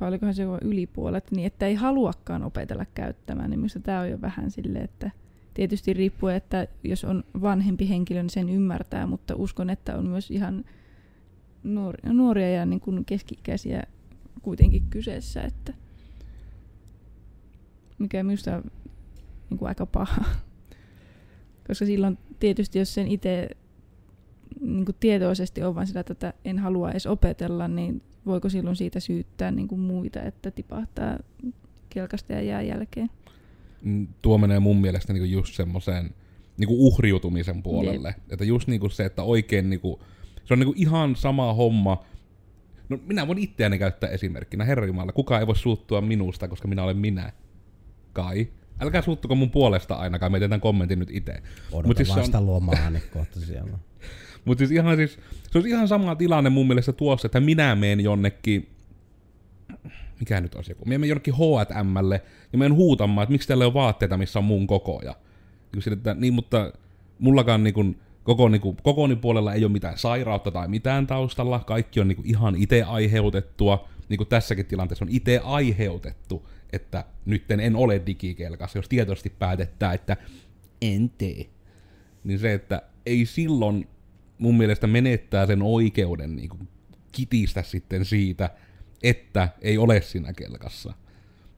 [0.01, 4.01] vai olikohan se jopa yli puolet, niin että ei haluakaan opetella käyttämään, niin minusta tämä
[4.01, 5.11] on jo vähän silleen, että
[5.55, 10.31] tietysti riippuu, että jos on vanhempi henkilö, niin sen ymmärtää, mutta uskon, että on myös
[10.31, 10.65] ihan
[11.63, 13.83] nuoria, nuoria ja niin kuin keski-ikäisiä
[14.43, 15.75] kuitenkin kyseessä, että
[17.99, 18.63] mikä minusta on
[19.51, 20.25] niin kuin aika paha.
[21.67, 23.49] Koska silloin tietysti, jos sen itse
[24.61, 29.01] niin kuin tietoisesti on vain sitä, että en halua edes opetella, niin voiko silloin siitä
[29.01, 31.19] syyttää niin kuin muita, että tipahtaa
[31.89, 33.11] kelkasta ja jää jälkeen?
[33.83, 36.11] Mm, Tuo menee mun mielestä niinku just semmoiseen
[36.59, 38.09] niinku uhriutumisen puolelle.
[38.09, 38.33] Jep.
[38.33, 40.01] Että just niinku se, että oikein niinku,
[40.45, 42.05] se on niinku ihan sama homma.
[42.89, 46.83] No minä voin itseäni käyttää esimerkkinä, herra Jumala, kukaan ei voi suuttua minusta, koska minä
[46.85, 47.33] olen minä.
[48.13, 48.49] Kai.
[48.81, 51.43] Älkää suuttuko mun puolesta ainakaan, mä tämän kommentin nyt itse.
[51.73, 53.79] Odota Mut siis vasta on- lomaa, niin kohta siellä.
[54.49, 55.19] Mutta siis ihan siis,
[55.51, 58.69] se olisi ihan sama tilanne mun mielestä tuossa, että minä menen jonnekin,
[60.21, 63.67] mikä nyt olisi joku, minä menen jonnekin H&Mlle ja menen huutamaan, että miksi teillä ei
[63.67, 65.15] ole vaatteita, missä on mun kokoja.
[65.79, 66.73] Sille, että, niin mutta
[67.19, 71.59] mullakaan niin kuin, koko, niin kuin, kokoni puolella ei ole mitään sairautta tai mitään taustalla,
[71.67, 77.05] kaikki on niin kuin, ihan itse aiheutettua, niin kuin tässäkin tilanteessa on itse aiheutettu, että
[77.27, 80.17] nytten en ole digikelkassa, jos tietoisesti päätetään, että
[80.83, 81.47] en tee
[82.25, 83.89] niin se, että ei silloin
[84.39, 86.69] mun mielestä menettää sen oikeuden niin kuin
[87.13, 88.51] kitistä sitten siitä,
[89.03, 90.93] että ei ole siinä kelkassa.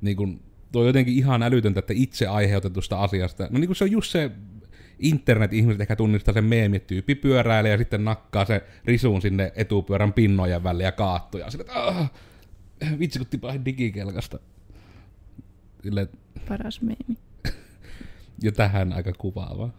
[0.00, 3.48] Niin kuin, tuo on jotenkin ihan älytöntä, että itse aiheutetusta asiasta.
[3.50, 4.30] No niin kuin se on just se
[4.98, 10.12] internet-ihmiset ehkä tunnistaa sen meemi, että tyyppi pyöräilee ja sitten nakkaa se risuun sinne etupyörän
[10.12, 11.40] pinnojen väliin ja kaattuu.
[11.40, 12.10] Ja sille, että "Ah,
[12.98, 14.38] vitsi kun tipahin digikelkasta.
[15.82, 16.08] Sille,
[16.48, 17.18] Paras meemi.
[18.42, 19.70] ja tähän aika kuvaava.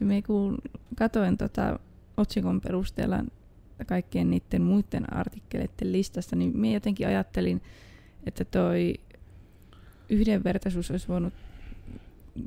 [0.00, 0.58] Me kun
[0.96, 1.78] katoin tota
[2.16, 3.24] otsikon perusteella
[3.86, 7.62] kaikkien niiden muiden artikkeleiden listasta, niin minä jotenkin ajattelin,
[8.26, 8.94] että toi
[10.08, 11.34] yhdenvertaisuus olisi voinut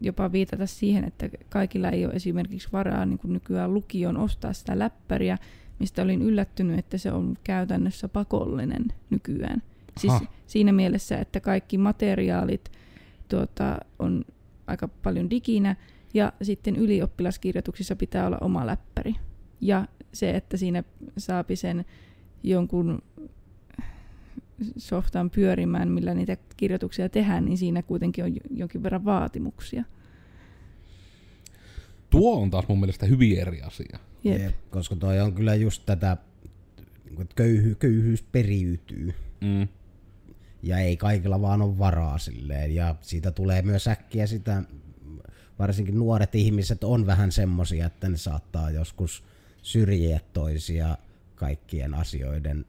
[0.01, 4.79] jopa viitata siihen, että kaikilla ei ole esimerkiksi varaa niin kuin nykyään lukion ostaa sitä
[4.79, 5.38] läppäriä,
[5.79, 9.62] mistä olin yllättynyt, että se on käytännössä pakollinen nykyään.
[9.97, 10.25] Siis Aha.
[10.47, 12.71] siinä mielessä, että kaikki materiaalit
[13.27, 14.25] tuota, on
[14.67, 15.75] aika paljon diginä,
[16.13, 19.15] ja sitten ylioppilaskirjoituksissa pitää olla oma läppäri.
[19.62, 20.84] Ja se, että siinä
[21.17, 21.86] saapi sen
[22.43, 23.02] jonkun
[24.78, 29.84] softan pyörimään, millä niitä kirjoituksia tehdään, niin siinä kuitenkin on jo- jonkin verran vaatimuksia.
[32.10, 34.00] Tuo on taas mun mielestä hyvin eri asia.
[34.24, 34.41] Jep.
[34.41, 36.17] Jep, koska toi on kyllä just tätä,
[37.06, 39.13] niinku, että köyhy, köyhyys periytyy.
[39.41, 39.67] Mm.
[40.63, 42.76] Ja ei kaikilla vaan ole varaa silleen.
[42.76, 44.63] Ja siitä tulee myös äkkiä sitä,
[45.60, 49.24] varsinkin nuoret ihmiset on vähän semmosia, että ne saattaa joskus
[49.62, 50.98] syrjiä toisia
[51.36, 52.65] kaikkien asioiden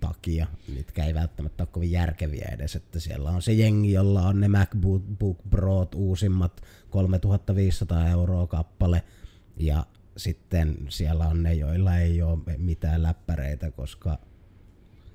[0.00, 4.40] takia, mitkä ei välttämättä ole kovin järkeviä edes, että siellä on se jengi, jolla on
[4.40, 9.02] ne MacBook Prot uusimmat 3500 euroa kappale,
[9.56, 14.18] ja sitten siellä on ne, joilla ei ole mitään läppäreitä, koska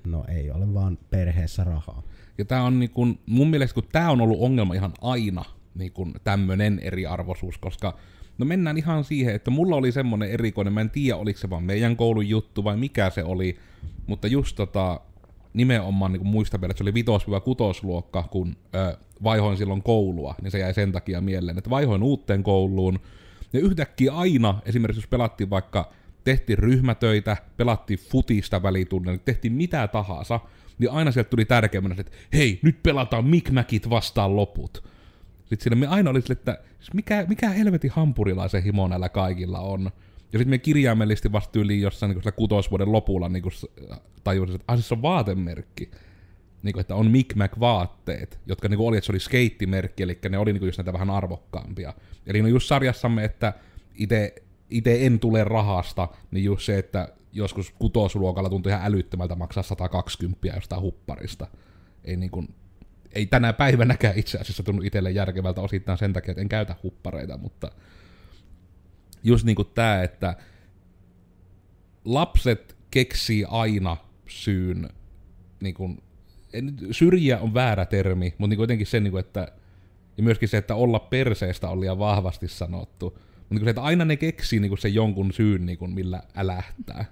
[0.06, 2.02] no ei ole vaan perheessä rahaa.
[2.38, 5.92] Ja tää on niin kun, mun mielestä, kun tää on ollut ongelma ihan aina, niin
[5.92, 7.98] kun tämmönen eriarvoisuus, koska
[8.38, 11.64] no mennään ihan siihen, että mulla oli semmonen erikoinen, mä en tiedä oliko se vaan
[11.64, 13.58] meidän koulun juttu vai mikä se oli,
[14.06, 15.00] mutta just tota,
[15.54, 20.50] nimenomaan niin muista vielä, että se oli 5-6 luokka, kun ö, vaihoin silloin koulua, niin
[20.50, 22.98] se jäi sen takia mieleen, että vaihoin uuteen kouluun,
[23.52, 25.92] ja yhtäkkiä aina, esimerkiksi jos pelattiin vaikka,
[26.24, 30.40] tehtiin ryhmätöitä, pelattiin futista välitunnilla, tehtiin mitä tahansa,
[30.78, 34.88] niin aina sieltä tuli tärkeimmänä, että hei, nyt pelataan Mikmäkit vastaan loput.
[35.48, 39.60] Sitten siinä me aina oli sille, että siis mikä, mikä helvetin hampurilaisen himo näillä kaikilla
[39.60, 39.90] on.
[40.32, 43.44] Ja sitten me kirjaimellisesti vasta tyyliin jossain niin kutosvuoden lopulla niin
[44.24, 45.90] tajusin, että ah, siis on vaatemerkki.
[46.62, 50.18] Niin kuin, että on Mikmäk vaatteet, jotka niin kuin oli, että se oli skeittimerkki, eli
[50.28, 51.94] ne oli niin kuin just näitä vähän arvokkaampia.
[52.26, 53.52] Eli no just sarjassamme, että
[53.94, 54.34] itse
[54.70, 60.48] itse en tule rahasta, niin just se, että joskus kutosluokalla tuntui ihan älyttömältä maksaa 120
[60.54, 61.46] jostain hupparista.
[62.04, 62.54] Ei, niin kuin,
[63.18, 67.38] ei tänä päivänäkään itse asiassa tunnu itselle järkevältä osittain sen takia, että en käytä huppareita,
[67.38, 67.70] mutta
[69.24, 70.36] just niin kuin tämä, että
[72.04, 73.96] lapset keksii aina
[74.28, 74.88] syyn,
[75.60, 76.02] niin kuin,
[76.90, 79.52] syrjiä on väärä termi, mutta niin kuitenkin se, niin kuin, että
[80.16, 83.10] ja myöskin se, että olla perseestä on liian vahvasti sanottu.
[83.10, 86.22] Mutta niin se, että aina ne keksii niin kuin sen jonkun syyn, niin kuin, millä
[86.34, 87.04] älähtää.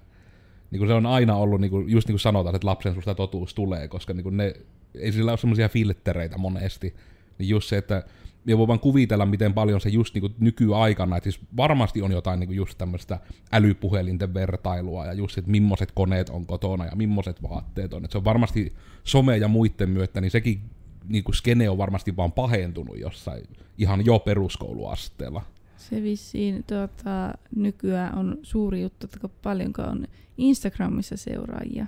[0.71, 3.15] Niin kuin se on aina ollut, niin kuin, just niin kuin sanotaan, että lapsen susta
[3.15, 4.53] totuus tulee, koska niin kuin ne,
[4.95, 6.95] ei sillä ole semmoisia filttereitä monesti.
[7.37, 8.03] Niin just se, että
[8.47, 12.11] ja voi vaan kuvitella, miten paljon se just niin kuin nykyaikana, että siis varmasti on
[12.11, 13.19] jotain niin kuin just tämmöistä
[13.51, 18.05] älypuhelinten vertailua ja just, että millaiset koneet on kotona ja millaiset vaatteet on.
[18.05, 18.73] Että se on varmasti
[19.03, 20.61] some ja muiden myötä, niin sekin
[21.07, 23.43] niin kuin skene on varmasti vaan pahentunut jossain
[23.77, 25.41] ihan jo peruskouluasteella.
[25.77, 31.85] Se vissiin tuota, nykyään on suuri juttu, että paljonko on Instagramissa seuraajia.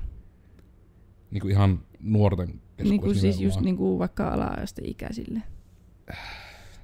[1.31, 5.41] Niin kuin ihan nuorten Niin kuin siis just niin kuin vaikka ala-asteikäisille.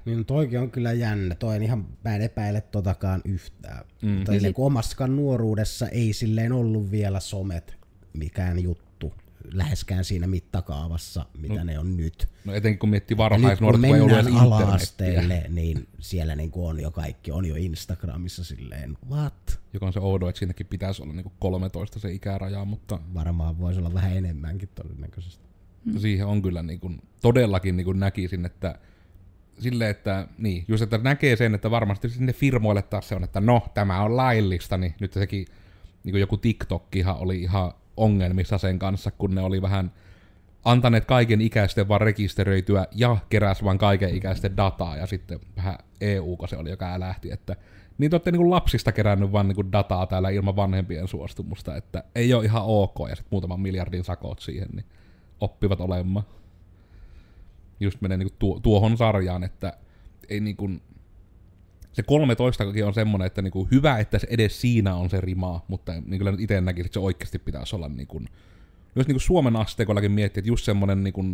[0.04, 1.34] Niin toikin on kyllä jännä.
[1.34, 3.84] Toi on ihan, mä en epäile totakaan yhtään.
[4.02, 4.08] Mm.
[4.10, 7.76] Mutta niin sit- kuin omassakaan nuoruudessa ei silleen ollut vielä somet
[8.12, 9.12] mikään juttu
[9.52, 11.64] läheskään siinä mittakaavassa, mitä No.
[11.64, 12.28] ne on nyt.
[12.44, 16.66] No etenkin kun miettii nyt kun varhaisnuoret, kun ei ollut ala-asteelle, niin siellä niin kuin
[16.68, 19.60] on jo kaikki, on jo Instagramissa silleen, what?
[19.72, 23.78] Joka on se oudo, että siinäkin pitäisi olla niinku 13 se ikäraja, mutta Varmaan voisi
[23.78, 25.45] olla vähän enemmänkin todennäköisesti.
[25.86, 25.98] Mm.
[25.98, 26.90] siihen on kyllä niinku,
[27.22, 28.78] todellakin niinku näkisin, että
[29.58, 33.40] sille, että niin, just että näkee sen, että varmasti sinne firmoille taas se on, että
[33.40, 35.46] no, tämä on laillista, niin nyt sekin,
[36.04, 39.92] niin kuin joku TikTokkihan oli ihan ongelmissa sen kanssa, kun ne oli vähän
[40.64, 46.36] antaneet kaiken ikäisten vaan rekisteröityä ja keräs vaan kaiken ikäisten dataa, ja sitten vähän EU,
[46.48, 47.56] se oli, joka lähti, että
[47.98, 52.34] niin te olette niin lapsista kerännyt vaan niin dataa täällä ilman vanhempien suostumusta, että ei
[52.34, 54.86] ole ihan ok, ja sitten muutaman miljardin sakot siihen, niin
[55.40, 56.26] oppivat olemaan
[57.80, 59.76] just menee niinku tuo, tuohon sarjaan, että
[60.28, 60.70] ei niinku,
[61.92, 65.92] se 13 on semmoinen, että niinku hyvä, että se edes siinä on se rima, mutta
[65.92, 68.22] niin kyllä nyt itse näkisin, että se oikeasti pitäisi olla niinku,
[68.96, 71.24] jos niinku Suomen asteikollakin miettii, että just semmoinen niinku,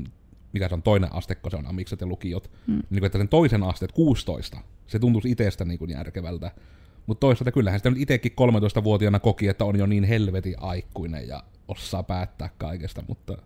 [0.53, 2.83] mikä se on toinen asteikko, se on amikset ja lukiot, mm.
[2.91, 6.51] niin että sen toisen asteet 16, se tuntuisi itsestä niinku järkevältä.
[7.07, 11.43] Mutta toisaalta kyllähän sitä nyt itsekin 13-vuotiaana koki, että on jo niin helvetin aikuinen ja
[11.69, 13.39] osaa päättää kaikesta, mutta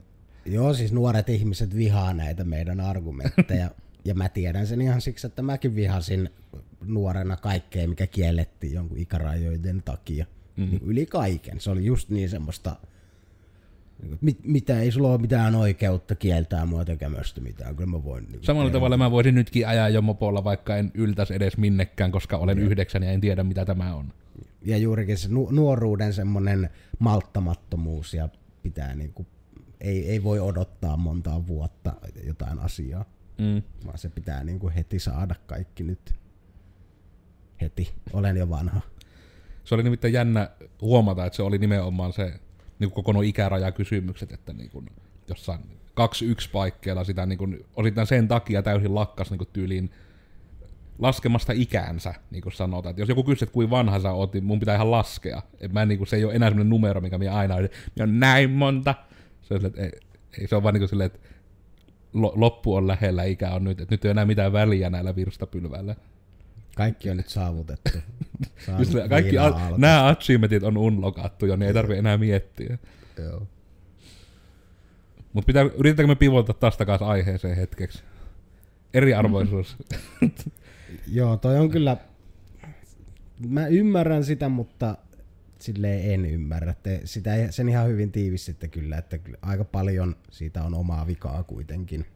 [0.47, 3.71] Joo, siis nuoret ihmiset vihaa näitä meidän argumentteja.
[4.05, 6.31] ja mä tiedän sen ihan siksi, että mäkin vihasin
[6.85, 10.27] nuorena kaikkea, mikä kiellettiin jonkun ikärajojen takia.
[10.57, 10.71] Mm.
[10.71, 11.61] Niin yli kaiken.
[11.61, 12.77] Se oli just niin semmoista,
[14.03, 17.77] niin mit, mitä ei sulla ole mitään oikeutta kieltää mua tekemästä mitään.
[17.77, 18.25] Kyllä mä voin.
[18.29, 18.77] Niin Samalla tehdä.
[18.77, 23.03] tavalla mä voisin nytkin ajaa jo mopolla, vaikka en yltäisi edes minnekään, koska olen yhdeksän
[23.03, 24.13] ja en tiedä mitä tämä on.
[24.63, 28.29] Ja juurikin se nu- nuoruuden semmoinen malttamattomuus ja
[28.63, 29.27] pitää niin kuin,
[29.81, 31.93] ei, ei voi odottaa montaa vuotta
[32.25, 33.05] jotain asiaa.
[33.39, 33.63] Mm.
[33.87, 36.15] vaan se pitää niin kuin heti saada kaikki nyt.
[37.61, 37.95] Heti.
[38.13, 38.81] Olen jo vanha.
[39.65, 42.41] Se oli nimittäin jännä huomata, että se oli nimenomaan se
[42.79, 44.87] niin kuin koko nuo ikärajakysymykset, että niin kuin
[45.29, 45.61] jossain
[46.01, 49.91] 2-1 paikkeilla sitä niin kuin, osittain sen takia täysin lakkas niin kuin tyyliin
[50.99, 52.91] laskemasta ikäänsä, niin kuin sanotaan.
[52.91, 55.43] Että jos joku kysyy, että kuinka vanha sä oot, niin mun pitää ihan laskea.
[55.61, 58.05] Et mä, niin kuin, se ei ole enää sellainen numero, mikä minä aina on, minä
[58.05, 58.95] on näin monta.
[59.49, 59.91] Se on, että ei,
[60.41, 61.29] ei, se on vaan niin kuin silleen, että
[62.13, 65.97] lo- loppu on lähellä, ikä on nyt, että nyt ei enää mitään väliä näillä virstapylväillä.
[66.77, 67.91] Kaikki on nyt saavutettu.
[68.79, 69.79] Just kaikki viinaa a- alta.
[69.79, 72.79] nämä achievementit on unlockattu jo, niin ei tarvi enää miettiä.
[73.19, 73.47] Joo.
[75.33, 78.03] Mutta pitää, yritetäänkö me pivota taas takaisin aiheeseen hetkeksi?
[78.95, 79.77] Eriarvoisuus.
[81.07, 81.97] Joo, toi on kyllä...
[83.49, 84.97] Mä ymmärrän sitä, mutta
[85.59, 86.75] silleen en ymmärrä.
[86.83, 92.07] Te, sitä, sen ihan hyvin tiivistitte kyllä, että aika paljon siitä on omaa vikaa kuitenkin.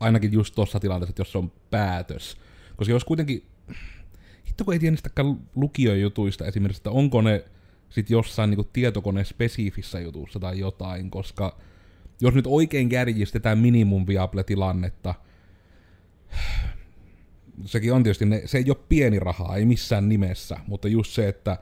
[0.00, 2.36] Ainakin just tuossa tilanteessa, että jos on päätös.
[2.76, 3.46] Koska jos kuitenkin...
[4.48, 7.44] Hitto kun ei tiedä niistäkään lukiojutuista esimerkiksi, että onko ne
[7.90, 11.58] sit jossain niinku tietokone-spesifissä jutussa tai jotain, koska
[12.20, 15.14] jos nyt oikein kärjistetään minimum viable tilannetta,
[17.64, 21.28] sekin on tietysti, ne, se ei ole pieni raha, ei missään nimessä, mutta just se,
[21.28, 21.58] että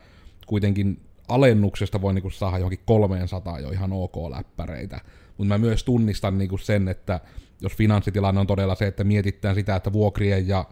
[0.49, 5.01] kuitenkin alennuksesta voi niinku saada johonkin 300 jo ihan ok läppäreitä.
[5.39, 7.21] Mutta mä myös tunnistan niinku sen, että
[7.61, 10.65] jos finanssitilanne on todella se, että mietitään sitä, että vuokrien ja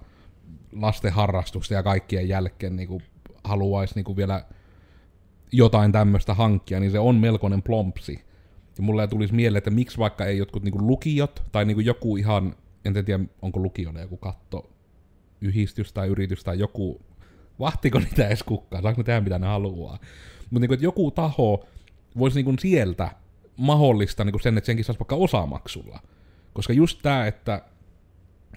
[0.72, 3.02] lasten harrastusta ja kaikkien jälkeen niinku
[3.44, 4.44] haluaisi niinku vielä
[5.52, 8.20] jotain tämmöistä hankkia, niin se on melkoinen plompsi.
[8.76, 12.54] Ja mulle tulisi mieleen, että miksi vaikka ei jotkut niinku lukiot tai niinku joku ihan,
[12.84, 14.70] en tiedä onko lukiona joku katto
[15.40, 17.00] yhdistys tai yritys tai joku,
[17.60, 19.98] vahtiko niitä edes kukaan, saanko tehdä mitä ne haluaa.
[20.50, 21.64] Mutta että joku taho
[22.18, 23.10] voisi niinku sieltä
[23.56, 26.00] mahdollista niinku sen, että senkin saisi vaikka osamaksulla.
[26.52, 27.62] Koska just tämä, että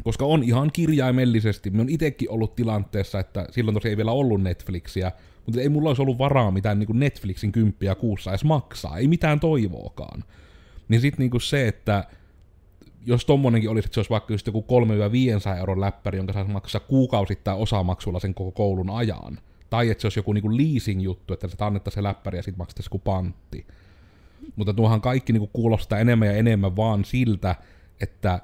[0.03, 4.41] koska on ihan kirjaimellisesti, me on itsekin ollut tilanteessa, että silloin tosiaan ei vielä ollut
[4.41, 5.11] Netflixiä,
[5.45, 9.39] mutta ei mulla olisi ollut varaa mitään niin Netflixin kymppiä kuussa edes maksaa, ei mitään
[9.39, 10.23] toivoakaan.
[10.87, 12.03] Niin sitten niin se, että
[13.05, 14.65] jos tommonenkin olisi, että se olisi vaikka just joku
[15.55, 19.39] 3-500 euron läppäri, jonka saisi maksaa kuukausittain osamaksulla sen koko koulun ajan.
[19.69, 22.89] Tai että se olisi joku niinku leasing-juttu, että se annettaisiin se läppäri ja sitten maksettaisiin
[22.89, 23.67] joku pantti.
[24.55, 27.55] Mutta tuohan kaikki niinku kuulostaa enemmän ja enemmän vaan siltä,
[28.01, 28.39] että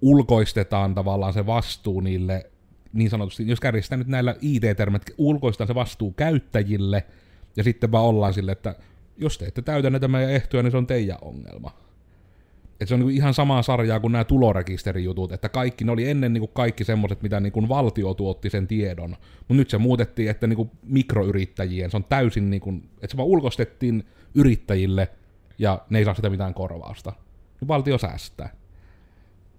[0.00, 2.50] ulkoistetaan tavallaan se vastuu niille,
[2.92, 7.04] niin sanotusti, jos kärjistään nyt näillä IT-termit, ulkoistaan se vastuu käyttäjille,
[7.56, 8.74] ja sitten vaan ollaan sille, että
[9.18, 11.85] jos te ette täytä näitä meidän ehtoja, niin se on teidän ongelma.
[12.80, 16.32] Et se on niinku ihan samaa sarjaa kuin nämä tulorekisterijutut, että kaikki, ne oli ennen
[16.32, 20.70] niinku kaikki semmoiset, mitä niinku valtio tuotti sen tiedon, mutta nyt se muutettiin, että niinku
[20.82, 25.08] mikroyrittäjien, se on täysin, niinku, että se vaan ulkoistettiin yrittäjille,
[25.58, 27.12] ja ne ei saa sitä mitään korvausta.
[27.60, 28.50] Niin valtio säästää.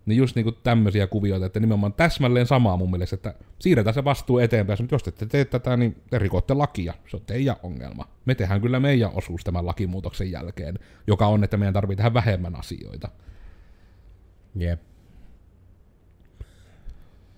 [0.07, 4.39] Niin just niinku tämmöisiä kuvioita, että nimenomaan täsmälleen samaa mun mielestä, että siirretään se vastuu
[4.39, 8.07] eteenpäin, mutta jos te ette tee tätä, niin te rikotte lakia, se on teidän ongelma.
[8.25, 12.55] Me tehdään kyllä meidän osuus tämän lakimuutoksen jälkeen, joka on, että meidän tarvitsee tehdä vähemmän
[12.55, 13.09] asioita.
[14.55, 14.81] Jep.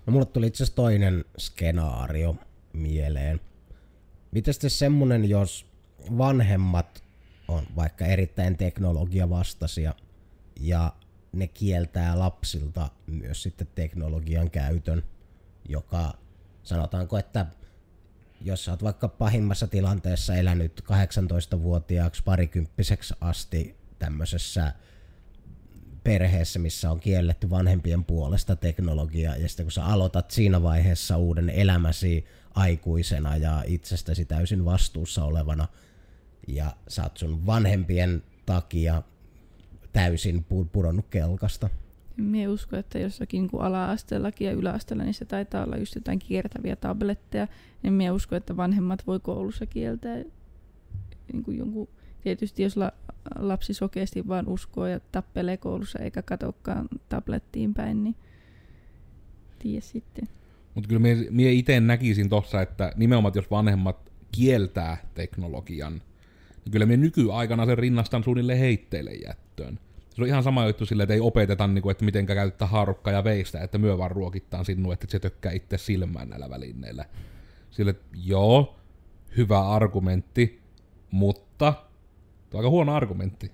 [0.06, 2.36] No mulle tuli itse toinen skenaario
[2.72, 3.40] mieleen.
[4.30, 5.66] Miten sitten semmonen, jos
[6.18, 7.04] vanhemmat
[7.48, 9.94] on vaikka erittäin teknologiavastaisia
[10.60, 10.92] ja
[11.32, 15.02] ne kieltää lapsilta myös sitten teknologian käytön,
[15.68, 16.14] joka
[16.62, 17.46] sanotaanko, että
[18.40, 24.72] jos sä oot vaikka pahimmassa tilanteessa elänyt 18-vuotiaaksi parikymppiseksi asti tämmöisessä
[26.04, 31.50] perheessä, missä on kielletty vanhempien puolesta teknologiaa, ja sitten kun sä aloitat siinä vaiheessa uuden
[31.50, 35.68] elämäsi aikuisena ja itsestäsi täysin vastuussa olevana,
[36.48, 39.02] ja sä oot sun vanhempien takia
[39.92, 41.68] täysin pudonnut kelkasta.
[42.16, 46.76] Mie usko, että jossakin niin ala-asteellakin ja yläasteella niin se taitaa olla just jotain kiertäviä
[46.76, 47.48] tabletteja.
[47.84, 50.16] En mie usko, että vanhemmat voi koulussa kieltää
[51.32, 51.88] niin kuin jonkun,
[52.22, 52.92] tietysti jos la,
[53.38, 58.16] lapsi sokeasti vaan uskoo ja tappelee koulussa eikä katokkaan tablettiin päin, niin
[59.58, 60.28] tiedä sitten.
[60.74, 66.02] Mutta kyllä mie, mie itse näkisin tossa, että nimenomaan jos vanhemmat kieltää teknologian,
[66.64, 69.78] niin kyllä me nykyaikana sen rinnastan suunnilleen heitteille jättöön.
[70.14, 73.12] Se on ihan sama juttu sille, että ei opeteta, niin kuin, että miten käyttää haarukkaa
[73.12, 77.04] ja veistä, että myö vaan ruokittaan sinua, että se tökkää itse silmään näillä välineillä.
[77.70, 77.94] Sille,
[78.24, 78.76] joo,
[79.36, 80.60] hyvä argumentti,
[81.10, 81.74] mutta
[82.50, 83.52] Tuo aika huono argumentti.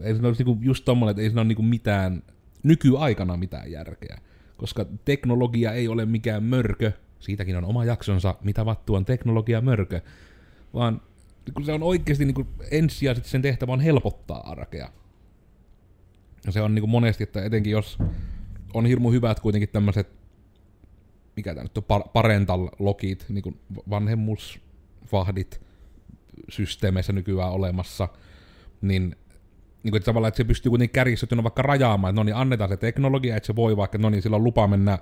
[0.00, 2.22] Ei se ole niinku just tommonen, että ei siinä ole niinku mitään,
[2.62, 4.18] nykyaikana mitään järkeä.
[4.56, 10.00] Koska teknologia ei ole mikään mörkö, siitäkin on oma jaksonsa, mitä vattu on teknologia mörkö,
[10.74, 11.00] vaan
[11.54, 14.90] kun se on oikeasti niin ensisijaisesti sen tehtävä on helpottaa arkea.
[16.46, 17.98] Ja se on niin kuin monesti, että etenkin jos
[18.74, 20.08] on hirmu hyvät kuitenkin tämmöiset,
[21.36, 23.60] mikä tämä nyt on, parental logit, niin kuin
[23.90, 25.60] vanhemmuusvahdit,
[26.48, 28.08] systeemeissä nykyään olemassa,
[28.80, 29.16] niin
[29.84, 32.70] niin kuin, että tavallaan, että se pystyy kuitenkin kärjistettynä vaikka rajaamaan, että no niin, annetaan
[32.70, 34.98] se teknologia, että se voi vaikka, no niin, sillä on lupa mennä,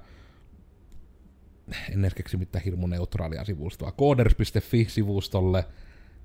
[1.91, 5.65] en edes keksi mitään hirmu neutraalia sivustoa, coders.fi-sivustolle,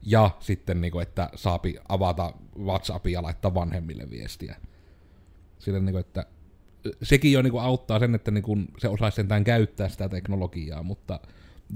[0.01, 2.33] ja sitten, niin kuin, että saapi avata
[2.63, 4.55] WhatsAppia ja laittaa vanhemmille viestiä.
[5.59, 6.25] Sillä, niin kuin, että
[7.01, 10.83] sekin jo niin kuin, auttaa sen, että niin kuin, se osaisi sentään käyttää sitä teknologiaa,
[10.83, 11.19] mutta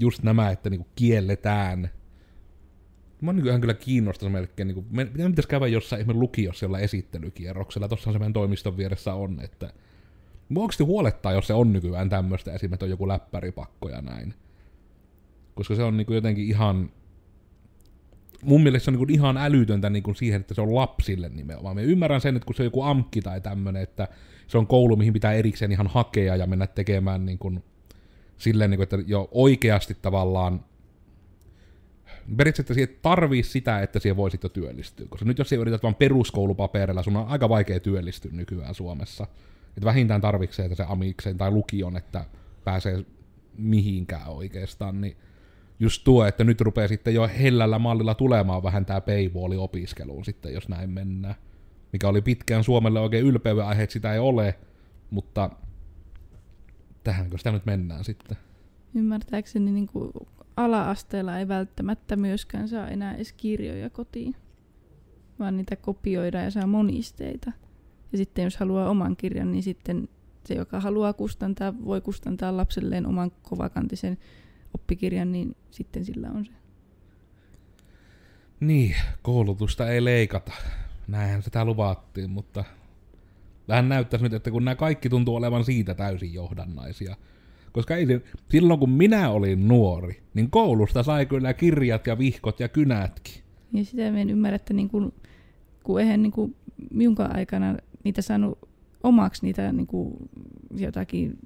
[0.00, 1.90] just nämä, että niin kuin, kielletään.
[3.20, 7.88] Mä nykyään kyllä kiinnostaa melkein, niin kuin, me, pitäisi käydä jossain ihme lukiossa jolla esittelykierroksella,
[7.88, 9.72] tossahan se meidän toimiston vieressä on, että
[10.48, 14.34] Mua oikeasti huolettaa, jos se on nykyään tämmöistä, esimerkiksi on joku läppäripakko ja näin.
[15.54, 16.90] Koska se on niin kuin jotenkin ihan,
[18.42, 21.28] mun mielestä se on niin kuin ihan älytöntä niin kuin siihen, että se on lapsille
[21.28, 21.76] nimenomaan.
[21.76, 24.08] Mä ymmärrän sen, että kun se on joku amkki tai tämmöinen, että
[24.46, 27.64] se on koulu, mihin pitää erikseen ihan hakea ja mennä tekemään niin kuin,
[28.36, 30.64] silleen, niin kuin, että jo oikeasti tavallaan
[32.36, 35.06] periaatteessa siihen tarvii sitä, että siihen voisit jo työllistyä.
[35.08, 39.26] Koska nyt jos sä yrität vain peruskoulupaperilla, sun on aika vaikea työllistyä nykyään Suomessa.
[39.76, 42.24] Että vähintään tarvitsee se amiksen tai lukion, että
[42.64, 43.04] pääsee
[43.58, 45.16] mihinkään oikeastaan, niin
[45.80, 50.54] just tuo, että nyt rupeaa sitten jo hellällä mallilla tulemaan vähän tämä paywalli opiskeluun sitten,
[50.54, 51.34] jos näin mennään.
[51.92, 54.58] Mikä oli pitkään Suomelle oikein ylpeyden aihe, sitä ei ole,
[55.10, 55.50] mutta
[57.04, 58.36] tähänkö sitä nyt mennään sitten?
[58.94, 60.12] Ymmärtääkseni niin kuin
[60.56, 64.36] ala-asteella ei välttämättä myöskään saa enää edes kirjoja kotiin,
[65.38, 67.52] vaan niitä kopioidaan ja saa monisteita.
[68.12, 70.08] Ja sitten jos haluaa oman kirjan, niin sitten
[70.44, 74.18] se, joka haluaa kustantaa, voi kustantaa lapselleen oman kovakantisen
[74.74, 76.52] oppikirjan, niin sitten sillä on se.
[78.60, 80.52] Niin, koulutusta ei leikata.
[81.08, 82.64] Näinhän sitä luvattiin, mutta
[83.68, 87.16] vähän näyttäisi nyt, että kun nämä kaikki tuntuu olevan siitä täysin johdannaisia–
[87.72, 88.06] koska ei
[88.50, 93.42] silloin kun minä olin nuori, niin koulusta sai kyllä kirjat ja vihkot ja kynätkin.
[93.72, 95.12] Ja sitä en ymmärrä, että niin kuin,
[95.82, 96.56] kun eihän niin kuin
[96.90, 98.58] minunkaan aikana niitä saanut
[99.02, 100.14] omaksi niitä niin kuin,
[100.76, 101.38] jotakin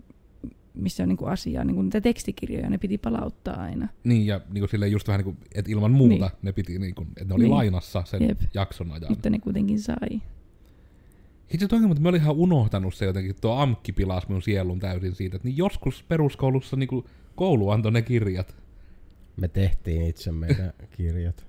[0.77, 3.89] missä on niin kuin asiaa, niin kuin niitä tekstikirjoja, ne piti palauttaa aina.
[4.05, 6.39] Niin, ja niin kuin silleen just vähän niin kuin, että ilman muuta niin.
[6.43, 7.55] ne piti, niin kuin, että ne oli niin.
[7.55, 8.41] lainassa sen Jep.
[8.55, 9.07] jakson ajan.
[9.09, 10.23] Mutta ne kuitenkin sai.
[11.55, 15.15] Itse toki, mutta mä olin ihan unohtanut se jotenkin, tuo amkki pilasi minun sielun täysin
[15.15, 17.05] siitä, että niin joskus peruskoulussa niin kuin
[17.35, 18.57] koulu antoi ne kirjat.
[19.37, 21.47] Me tehtiin itse meidän kirjat.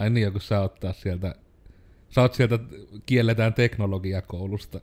[0.00, 1.34] Ai niin, kun sä oot taas sieltä,
[2.14, 2.58] sä oot sieltä,
[3.06, 4.80] kielletään teknologiakoulusta.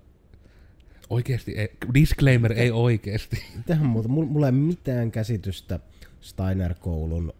[1.09, 3.43] Oikeesti, ei, disclaimer, ei oikeesti.
[3.65, 5.79] Tähän muuta, mulla ei mitään käsitystä
[6.21, 7.33] Steiner-koulun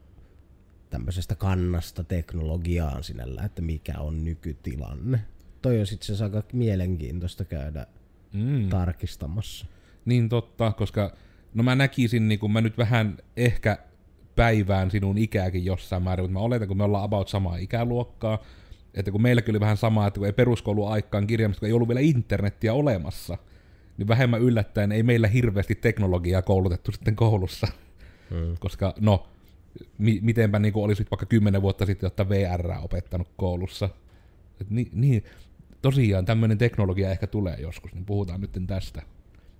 [0.89, 5.19] tämmöisestä kannasta teknologiaan sinällä, että mikä on nykytilanne.
[5.61, 7.87] toi on itse asiassa aika mielenkiintoista käydä
[8.33, 8.69] Mm.
[8.69, 9.65] tarkistamassa.
[10.05, 11.13] Niin totta, koska
[11.53, 13.77] no mä näkisin, niin kun mä nyt vähän ehkä
[14.35, 18.43] päivään sinun ikääkin jossain määrin, mutta mä oletan, kun me ollaan about samaa ikäluokkaa,
[18.93, 21.99] että kun meilläkin oli vähän sama, että kun ei peruskouluaikaan kirjaimista, kun ei ollut vielä
[21.99, 23.37] internettiä olemassa,
[23.97, 27.67] niin vähemmän yllättäen ei meillä hirveästi teknologiaa koulutettu sitten koulussa.
[28.31, 28.55] Mm.
[28.59, 29.27] Koska no,
[29.97, 33.89] mi- mitenpä niin olisit vaikka kymmenen vuotta sitten jotta VR opettanut koulussa.
[34.61, 35.23] Et ni- niin,
[35.81, 39.01] tosiaan tämmöinen teknologia ehkä tulee joskus, niin puhutaan nyt tästä.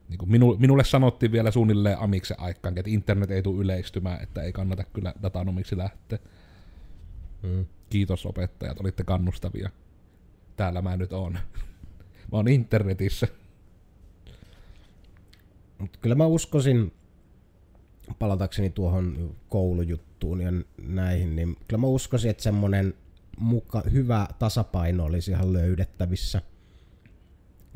[0.10, 4.42] Niin kuin minu, minulle sanottiin vielä suunnilleen amiksen aikaan, että internet ei tule yleistymään, että
[4.42, 6.20] ei kannata kyllä datanomiksi lähteä.
[7.44, 7.66] Mm.
[7.90, 9.70] Kiitos opettajat, olitte kannustavia.
[10.56, 11.34] Täällä mä nyt oon.
[12.32, 13.28] Mä oon internetissä.
[15.78, 16.94] Mut kyllä mä uskoisin,
[18.20, 22.94] palatakseni tuohon koulujuttuun ja näihin, niin kyllä mä uskoisin, että semmonen
[23.38, 26.42] muka, hyvä tasapaino olisi ihan löydettävissä.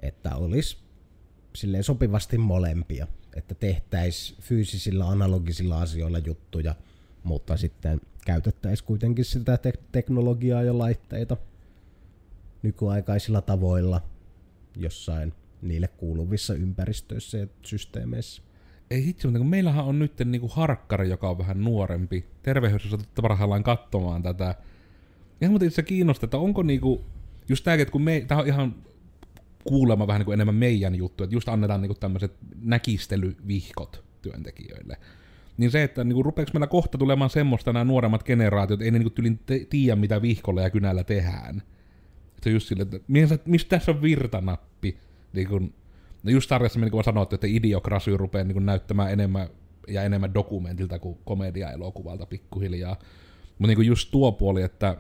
[0.01, 0.77] Että olisi
[1.55, 3.07] silleen sopivasti molempia.
[3.35, 6.75] Että tehtäis fyysisillä analogisilla asioilla juttuja,
[7.23, 11.37] mutta sitten käytettäisiin kuitenkin sitä te- teknologiaa ja laitteita
[12.63, 14.01] nykyaikaisilla tavoilla
[14.77, 18.41] jossain niille kuuluvissa ympäristöissä ja systeemeissä.
[18.91, 22.25] Ei hitsi, mutta kun meillähän on nyt niinku harkkari, joka on vähän nuorempi.
[22.43, 24.55] Tervehdys, jos otatte parhaillaan katsomaan tätä.
[25.41, 27.05] Ja mutta itse kiinnostaa, että onko niinku,
[27.49, 28.75] just tääkin, että kun me, tää on ihan
[29.63, 34.97] kuulemma vähän niinku enemmän meidän juttu, että just annetaan niinku tämmöiset näkistelyvihkot työntekijöille.
[35.57, 39.09] Niin se, että niinku rupeeko meillä kohta tulemaan semmoista nämä nuoremmat generaatiot, ei ne niinku
[39.09, 39.39] tylin
[39.69, 41.61] tiedä, mitä vihkolla ja kynällä tehdään.
[42.45, 42.87] On just silleen,
[43.33, 44.97] että mistä tässä on virtanappi?
[45.33, 45.73] Niin kun,
[46.23, 49.47] no just sarjassa niin kuin sanottu, että idiokrasy rupeaa niin kuin näyttämään enemmän
[49.87, 52.95] ja enemmän dokumentilta kuin komedia-elokuvalta pikkuhiljaa.
[53.49, 54.97] Mutta niin kuin just tuo puoli, että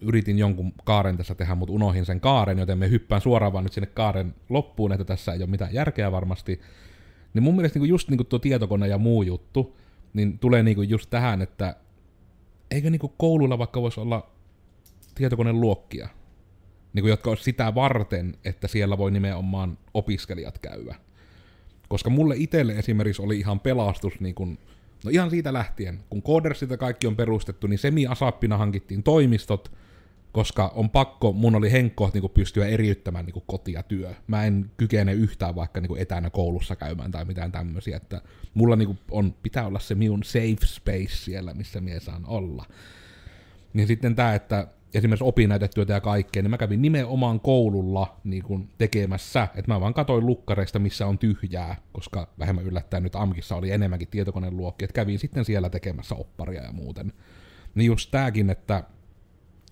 [0.00, 3.72] yritin jonkun kaaren tässä tehdä, mutta unohin sen kaaren, joten me hyppään suoraan vaan nyt
[3.72, 6.60] sinne kaaren loppuun, että tässä ei ole mitään järkeä varmasti.
[7.34, 9.76] Niin mun mielestä niin just niin tuo tietokone ja muu juttu,
[10.12, 11.76] niin tulee niin just tähän, että
[12.70, 14.30] eikö niin kouluilla vaikka voisi olla
[15.14, 16.08] tietokoneluokkia,
[16.92, 20.94] niin kuin, jotka olisi sitä varten, että siellä voi nimenomaan opiskelijat käydä.
[21.88, 24.58] Koska mulle itselle esimerkiksi oli ihan pelastus, niin kuin,
[25.04, 29.72] no ihan siitä lähtien, kun Codersit ja kaikki on perustettu, niin semi-asappina hankittiin toimistot,
[30.32, 34.14] koska on pakko, mun oli henkko niin pystyä eriyttämään niin koti ja työ.
[34.26, 38.20] Mä en kykene yhtään vaikka niin etänä koulussa käymään tai mitään tämmöisiä, että
[38.54, 42.64] mulla niin on, pitää olla se minun safe space siellä, missä mie saan olla.
[43.72, 48.68] Niin sitten tämä, että esimerkiksi opinnäytetyötä ja kaikkea, niin mä kävin nimenomaan koululla niin kuin
[48.78, 53.70] tekemässä, että mä vaan katoin lukkareista, missä on tyhjää, koska vähemmän yllättäen nyt AMKissa oli
[53.70, 57.12] enemmänkin tietokoneluokki, että kävin sitten siellä tekemässä opparia ja muuten.
[57.74, 58.84] Niin just tääkin, että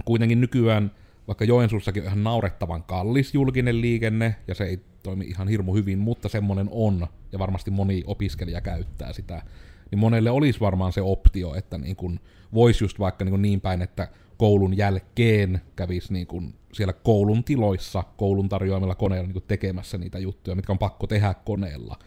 [0.04, 0.90] kuitenkin nykyään,
[1.26, 5.98] vaikka Joensuussakin on ihan naurettavan kallis julkinen liikenne, ja se ei toimi ihan hirmu hyvin,
[5.98, 9.42] mutta semmonen on, ja varmasti moni opiskelija käyttää sitä,
[9.90, 12.20] niin monelle olisi varmaan se optio, että niin kun
[12.54, 18.04] voisi just vaikka niin, niin päin, että koulun jälkeen kävisi niin kuin siellä koulun tiloissa,
[18.16, 21.98] koulun tarjoamilla koneilla niin tekemässä niitä juttuja, mitkä on pakko tehdä koneella.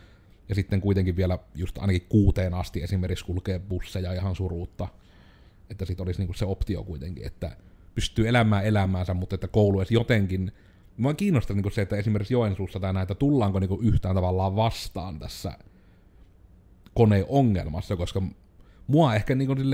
[0.49, 4.87] Ja sitten kuitenkin vielä just ainakin kuuteen asti esimerkiksi kulkee busseja ihan suruutta.
[5.69, 7.57] Että sit olisi niin se optio kuitenkin, että
[7.99, 10.51] pystyy elämään elämäänsä, mutta että koulu edes jotenkin...
[10.97, 15.57] Mua kiinnostaa niin se, että esimerkiksi Joensuussa tai näitä tullaanko niin yhtään tavallaan vastaan tässä
[16.93, 18.21] koneongelmassa, koska
[18.87, 19.73] mua ehkä niin kuin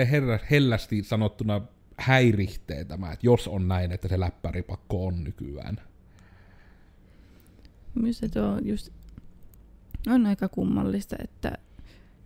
[0.51, 1.61] hellästi sanottuna
[1.97, 5.77] häirihteen tämä, että jos on näin, että se läppäripakko on nykyään.
[7.95, 8.89] Minusta tuo just
[10.07, 11.57] on aika kummallista, että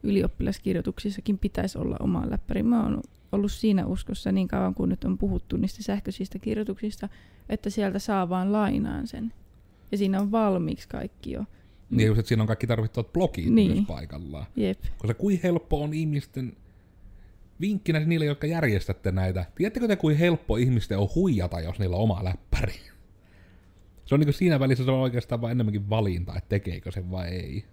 [0.03, 2.63] ylioppilaskirjoituksissakin pitäisi olla oma läppäri.
[2.63, 7.09] Mä oon ollut siinä uskossa niin kauan, kun nyt on puhuttu niistä sähköisistä kirjoituksista,
[7.49, 9.33] että sieltä saa vaan lainaan sen.
[9.91, 11.45] Ja siinä on valmiiksi kaikki jo.
[11.89, 13.71] Niin just, että siinä on kaikki tarvittavat blogit Niin.
[13.71, 14.45] myös paikallaan.
[14.55, 14.79] Jep.
[14.97, 16.53] Koska kuin helppo on ihmisten,
[17.61, 22.01] vinkkinä niille, jotka järjestätte näitä, tiedättekö te kuin helppo ihmisten on huijata, jos niillä on
[22.01, 22.73] oma läppäri?
[24.05, 27.27] Se on niin siinä välissä se on oikeastaan vaan enemmänkin valinta, että tekeekö sen vai
[27.27, 27.65] ei.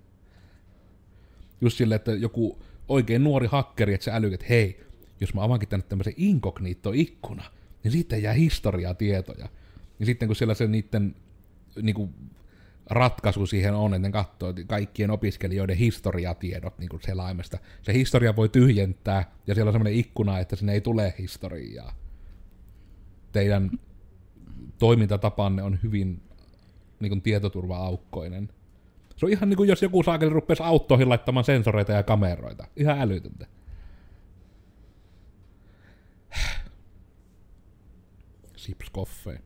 [1.61, 4.81] Just silleen, että joku oikein nuori hakkeri, että se älyy, että hei,
[5.21, 7.45] jos mä avaankin tänne tämmöisen inkognito-ikkuna,
[7.85, 9.49] niin siitä jää historiatietoja.
[9.99, 11.17] Ja sitten kun siellä se niiden
[11.83, 12.11] niinku,
[12.91, 17.59] ratkaisu siihen on, että ne katsoo kaikkien opiskelijoiden historiatiedot niin kuin selaimesta.
[17.83, 21.95] Se historia voi tyhjentää, ja siellä on semmoinen ikkuna, että sinne ei tule historiaa.
[23.33, 23.71] Teidän
[24.79, 26.23] toimintatapanne on hyvin
[27.01, 28.49] niin kuin tietoturva-aukkoinen.
[29.17, 32.65] Se on ihan niin kuin jos joku saakeli rupesi autoihin laittamaan sensoreita ja kameroita.
[32.77, 33.47] Ihan älytöntä.
[38.57, 39.41] Sips koffee.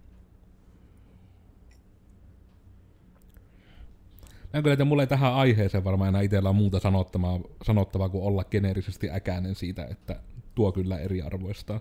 [4.52, 8.24] Mä en kyllä, että mulla ei tähän aiheeseen varmaan enää itsellä muuta sanottavaa, sanottavaa kuin
[8.24, 10.20] olla geneerisesti äkäinen siitä, että
[10.54, 11.80] tuo kyllä eriarvoista.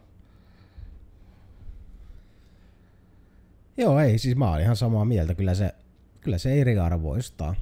[3.78, 5.36] Joo, ei, siis mä oon ihan samaa mieltä.
[5.36, 5.76] Kyllä se,
[6.22, 7.56] kyllä se eriarvoistaa.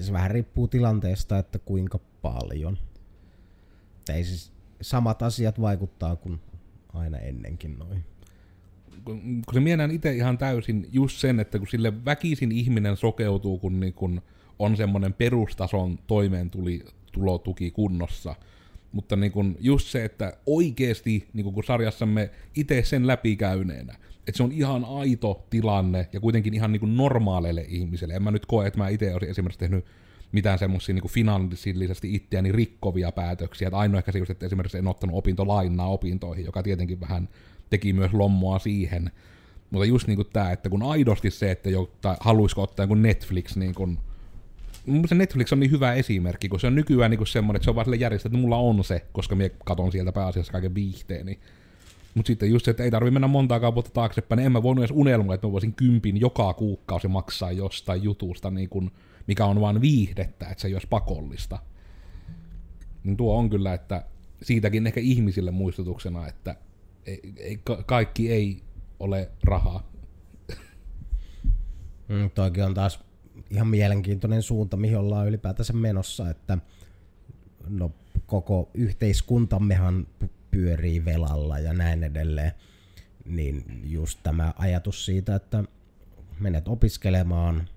[0.00, 2.78] Se vähän riippuu tilanteesta, että kuinka paljon.
[4.08, 6.40] Ei siis samat asiat vaikuttaa kuin
[6.94, 8.04] aina ennenkin noin.
[9.04, 13.80] kun se mienään itse ihan täysin just sen, että kun sille väkisin ihminen sokeutuu, kun,
[13.80, 14.22] niin kun
[14.58, 18.34] on semmoinen perustason toimeentulotuki kunnossa.
[18.92, 24.36] Mutta niin kun just se, että oikeasti, niin kun, kun sarjassamme itse sen läpikäyneenä, että
[24.36, 28.14] se on ihan aito tilanne ja kuitenkin ihan niin kuin normaaleille ihmisille.
[28.14, 29.84] En mä nyt koe, että mä itse olisin esimerkiksi tehnyt
[30.32, 33.68] mitään semmoisia niin finanssillisesti itseäni rikkovia päätöksiä.
[33.68, 37.28] Että ainoa ehkä se just, että esimerkiksi en ottanut opintolainaa opintoihin, joka tietenkin vähän
[37.70, 39.10] teki myös lommoa siihen.
[39.70, 42.94] Mutta just niin kuin tämä, että kun aidosti se, että jo, tai haluaisiko ottaa joku
[42.94, 43.98] Netflix niin kuin,
[44.86, 47.70] mun se Netflix on niin hyvä esimerkki, kun se on nykyään niin semmoinen, että se
[47.70, 51.38] on vaan sille järjestetty, että mulla on se, koska mä katon sieltä pääasiassa kaiken viihteeni.
[52.14, 54.82] Mutta sitten just se, että ei tarvi mennä montaa kautta taaksepäin, niin en mä voinut
[54.82, 58.90] edes unelmoida, että mä voisin kympin joka kuukausi maksaa jostain jutusta, niin kun,
[59.26, 61.58] mikä on vaan viihdettä, että se ei olisi pakollista.
[63.04, 64.04] Niin tuo on kyllä, että
[64.42, 66.56] siitäkin ehkä ihmisille muistutuksena, että
[67.06, 68.62] ei, ei, ka- kaikki ei
[69.00, 69.92] ole rahaa.
[72.08, 73.04] Mm, toikin on taas
[73.52, 76.58] ihan mielenkiintoinen suunta, mihin ollaan ylipäätänsä menossa, että
[77.68, 77.92] no,
[78.26, 80.06] koko yhteiskuntammehan
[80.50, 82.52] pyörii velalla ja näin edelleen.
[83.24, 85.64] Niin just tämä ajatus siitä, että
[86.40, 87.68] menet opiskelemaan,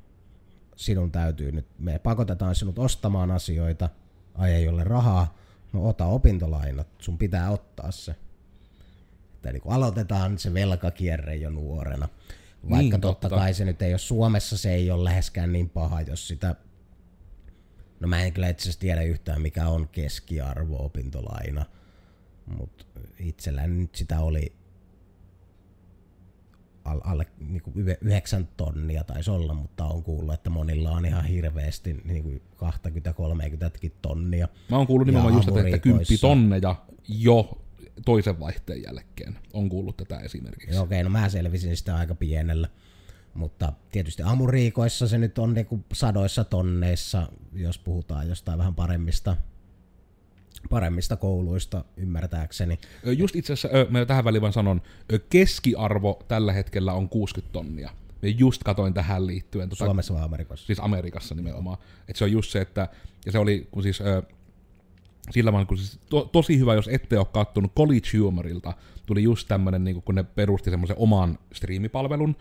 [0.75, 3.89] sinun täytyy nyt, me pakotetaan sinut ostamaan asioita,
[4.35, 5.37] ai ei ole rahaa,
[5.73, 8.15] no ota opintolainat, sun pitää ottaa se.
[9.35, 12.09] Että niin aloitetaan se velkakierre jo nuorena.
[12.69, 13.35] Vaikka Niin, totta totta.
[13.43, 16.55] kai se nyt ei ole Suomessa, se ei ole läheskään niin paha, jos sitä...
[17.99, 21.65] No mä en kyllä itse asiassa tiedä yhtään, mikä on keskiarvo opintolaina,
[22.45, 22.85] mutta
[23.19, 24.53] itselläni nyt sitä oli
[26.85, 31.25] al- alle niinku yhe- yhdeksän tonnia taisi olla, mutta on kuullut, että monilla on ihan
[31.25, 34.47] hirveästi niinku 20-30 tonnia.
[34.71, 35.97] Mä oon kuullut nimenomaan just, että Amerikoissa.
[35.97, 36.75] kymppi tonneja
[37.07, 37.61] jo
[38.05, 39.37] toisen vaihteen jälkeen.
[39.53, 40.75] On kuullut tätä esimerkiksi.
[40.75, 42.67] Joo, okei, no mä selvisin sitä aika pienellä.
[43.33, 49.37] Mutta tietysti Amuriikoissa se nyt on niinku sadoissa tonneissa, jos puhutaan jostain vähän paremmista,
[50.69, 52.79] paremmista kouluista, ymmärtääkseni.
[53.17, 54.81] Just itse asiassa, mä tähän väliin vaan sanon,
[55.29, 57.89] keskiarvo tällä hetkellä on 60 tonnia.
[58.21, 59.69] Mä just katoin tähän liittyen.
[59.69, 60.65] Tota, Suomessa vai Amerikassa?
[60.65, 61.77] Siis Amerikassa nimenomaan.
[62.07, 62.87] Että se on just se, että,
[63.25, 63.99] ja se oli, kun siis,
[65.31, 68.73] sillä vaan, kun siis to, tosi hyvä, jos ette ole kattonut College Humorilta,
[69.05, 72.35] tuli just tämmönen, niin kun ne perusti semmoisen oman striimipalvelun,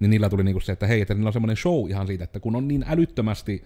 [0.00, 2.40] niin niillä tuli niinku se, että hei, että niillä on semmoinen show ihan siitä, että
[2.40, 3.64] kun on niin älyttömästi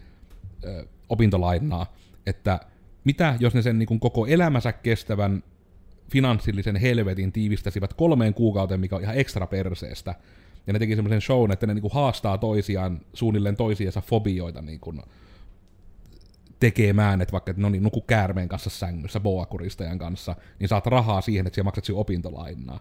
[0.64, 1.94] ö, opintolainaa,
[2.26, 2.60] että
[3.04, 5.42] mitä jos ne sen niinku koko elämänsä kestävän
[6.10, 10.14] finanssillisen helvetin tiivistäsivät kolmeen kuukauteen, mikä on ihan ekstra perseestä.
[10.66, 14.94] Ja ne teki semmoisen shown, että ne niinku haastaa toisiaan, suunnilleen toisiinsa fobioita niinku
[16.60, 21.20] tekemään, että vaikka että no niin, nuku käärmeen kanssa sängyssä boakuristajan kanssa, niin saat rahaa
[21.20, 22.80] siihen, että siellä maksat sinun opintolainaa.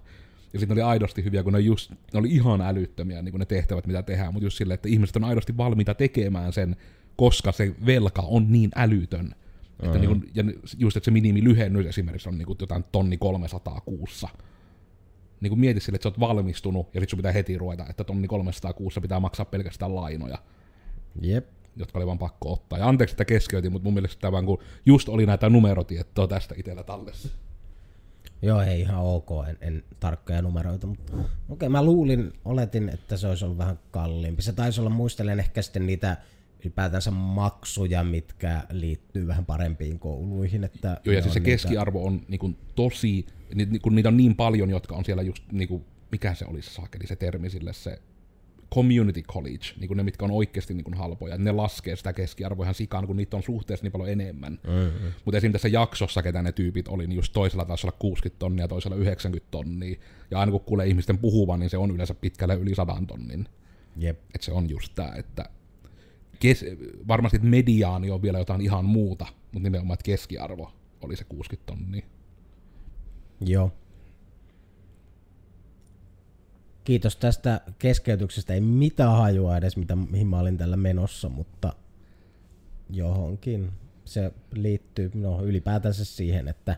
[0.53, 3.87] Ja sitten oli aidosti hyviä, kun ne, just, ne oli ihan älyttömiä niin ne tehtävät,
[3.87, 6.75] mitä tehdään, mutta just silleen, että ihmiset on aidosti valmiita tekemään sen,
[7.15, 9.35] koska se velka on niin älytön.
[9.83, 10.43] Että niin kuin, ja
[10.77, 14.29] just, että se minimilyhennys esimerkiksi on niin kuin jotain tonni 300 kuussa.
[15.41, 18.03] Niin kuin mieti sille, että sä oot valmistunut, ja sit sun pitää heti ruveta, että
[18.03, 20.37] tonni 300 kuussa pitää maksaa pelkästään lainoja
[21.21, 21.58] Jep.
[21.79, 22.79] Jotka oli vaan pakko ottaa.
[22.79, 26.55] Ja anteeksi, että keskeytin, mutta mun mielestä tämä vaan kun just oli näitä numerotietoa tästä
[26.57, 27.29] itsellä tallessa.
[28.41, 33.17] Joo, ei ihan ok, en, en tarkkoja numeroita, mutta okei, okay, mä luulin, oletin, että
[33.17, 34.41] se olisi ollut vähän kalliimpi.
[34.41, 36.17] Se taisi olla, muistelen ehkä sitten niitä
[36.61, 40.63] ylipäätänsä maksuja, mitkä liittyy vähän parempiin kouluihin.
[40.63, 43.25] Että Joo, ja siis se niitä- keskiarvo on niin kuin, tosi,
[43.55, 46.45] ni, ni, kun niitä on niin paljon, jotka on siellä just, niin kuin, mikä se
[46.45, 48.01] olisi saakeli se termi sille, se
[48.75, 52.65] community college, niin kuin ne, mitkä on oikeasti niin kuin halpoja, ne laskee sitä keskiarvoa
[52.65, 54.59] ihan sikaan, kun niitä on suhteessa niin paljon enemmän.
[55.25, 55.51] Mutta esim.
[55.51, 59.47] tässä jaksossa, ketä ne tyypit oli, niin just toisella taisi olla 60 tonnia, toisella 90
[59.51, 59.99] tonnia.
[60.31, 63.47] Ja aina kun kuulee ihmisten puhuvan, niin se on yleensä pitkälle yli 100 tonnin.
[63.97, 64.19] Jep.
[64.35, 65.49] Että se on just tämä, että
[66.39, 66.65] kes,
[67.07, 71.73] varmasti että mediaani on vielä jotain ihan muuta, mutta nimenomaan, että keskiarvo oli se 60
[71.73, 72.05] tonnia.
[73.41, 73.71] Joo.
[76.89, 78.53] Kiitos tästä keskeytyksestä.
[78.53, 81.73] Ei mitään hajua edes, mitä, mihin mä olin tällä menossa, mutta
[82.89, 83.71] johonkin.
[84.05, 86.77] Se liittyy no, ylipäätänsä siihen, että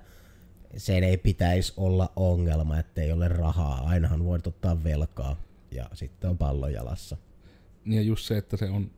[0.78, 3.82] se ei pitäisi olla ongelma, että ei ole rahaa.
[3.82, 5.36] Ainahan voit ottaa velkaa
[5.72, 7.18] ja sitten on pallo jalassa.
[7.86, 8.92] Niin ja just se, että se on,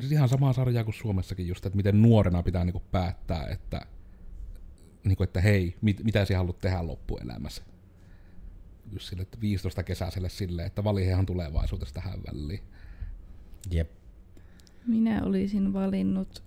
[0.00, 3.86] siis ihan samaa sarjaa kuin Suomessakin just, että miten nuorena pitää niinku päättää, että,
[5.04, 7.71] niinku, että hei, mit, mitä sinä haluat tehdä loppuelämässä.
[8.92, 12.60] Just sille, että 15 kesäiselle silleen, että valihehan tulevaisuudessa tähän väliin.
[13.70, 13.90] Jep.
[14.86, 16.42] Minä olisin valinnut,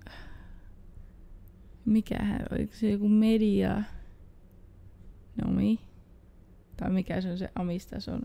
[1.85, 3.83] mikähän, oliko se joku media,
[5.45, 5.79] nomi,
[6.77, 8.21] tai mikä se on se amistason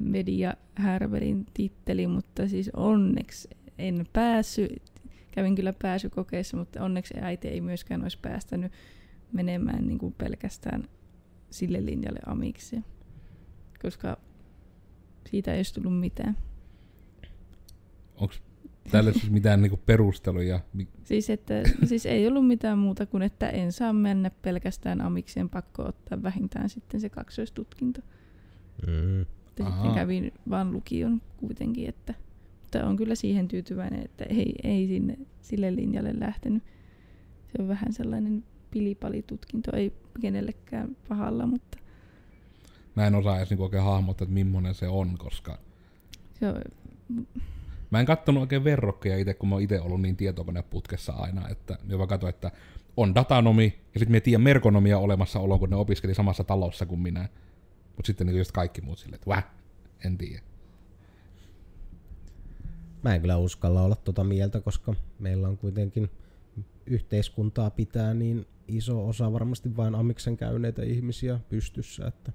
[0.00, 4.82] media härverin titteli, mutta siis onneksi en päässyt,
[5.30, 8.72] kävin kyllä pääsykokeissa, mutta onneksi äiti ei myöskään olisi päästänyt
[9.32, 10.88] menemään niin kuin pelkästään
[11.54, 12.76] sille linjalle amiksi,
[13.82, 14.16] koska
[15.30, 16.36] siitä ei olisi tullut mitään.
[18.16, 18.34] Onko
[18.90, 20.60] tälle siis mitään niinku perusteluja?
[21.04, 25.82] Siis, että, siis ei ollut mitään muuta kuin, että en saa mennä pelkästään amikseen, pakko
[25.82, 28.00] ottaa vähintään sitten se kaksoistutkinto.
[28.86, 29.26] Mm.
[29.46, 32.14] Sitten kävin vaan lukion kuitenkin, että,
[32.62, 36.62] mutta on kyllä siihen tyytyväinen, että ei, ei sinne sille linjalle lähtenyt.
[37.46, 41.78] Se on vähän sellainen pilipalitutkinto, ei kenellekään pahalla, mutta
[42.94, 45.58] Mä en osaa edes niinku oikein hahmottaa, että millainen se on, koska
[46.40, 46.62] se on,
[47.90, 51.78] Mä en kattonut oikein verrokkeja itse, kun mä oon itse ollut niin tietokoneputkessa aina, että
[51.84, 52.50] mä vaan katsoin, että
[52.96, 57.28] on datanomi, ja sitten mä tiedän merkonomia olemassaolo, kun ne opiskeli samassa talossa kuin minä.
[57.96, 59.44] Mutta sitten niin just kaikki muut silleen, että väh,
[60.04, 60.42] en tiedä.
[63.02, 66.10] Mä en kyllä uskalla olla tota mieltä, koska meillä on kuitenkin
[66.86, 72.32] yhteiskuntaa pitää niin iso osa varmasti vain amiksen käyneitä ihmisiä pystyssä, että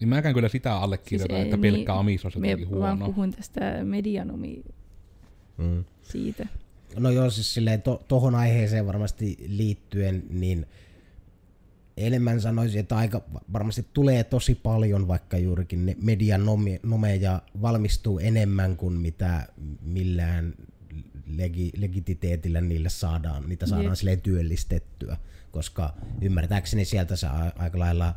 [0.00, 3.06] Niin mäkään kyllä sitä allekirjoitan, Siis että ei, pelkkä niin, amis on jotenkin huono.
[3.06, 4.62] puhun tästä medianomi
[5.58, 5.84] mm.
[6.02, 6.46] siitä.
[6.98, 10.66] No joo, siis silleen to, tohon aiheeseen varmasti liittyen, niin
[11.96, 16.42] enemmän sanoisin, että aika varmasti tulee tosi paljon vaikka juurikin ne median
[16.82, 19.46] nomeja valmistuu enemmän kuin mitä
[19.82, 20.54] millään
[21.36, 23.94] legi, legititeetillä niille saadaan, niitä saadaan Jep.
[23.94, 25.16] silleen työllistettyä,
[25.50, 28.14] koska ymmärtääkseni sieltä se a- aika lailla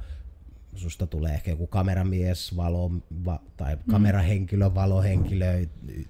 [0.75, 2.91] susta tulee ehkä joku kameramies, valo,
[3.25, 5.65] va, tai kamerahenkilö, valohenkilö,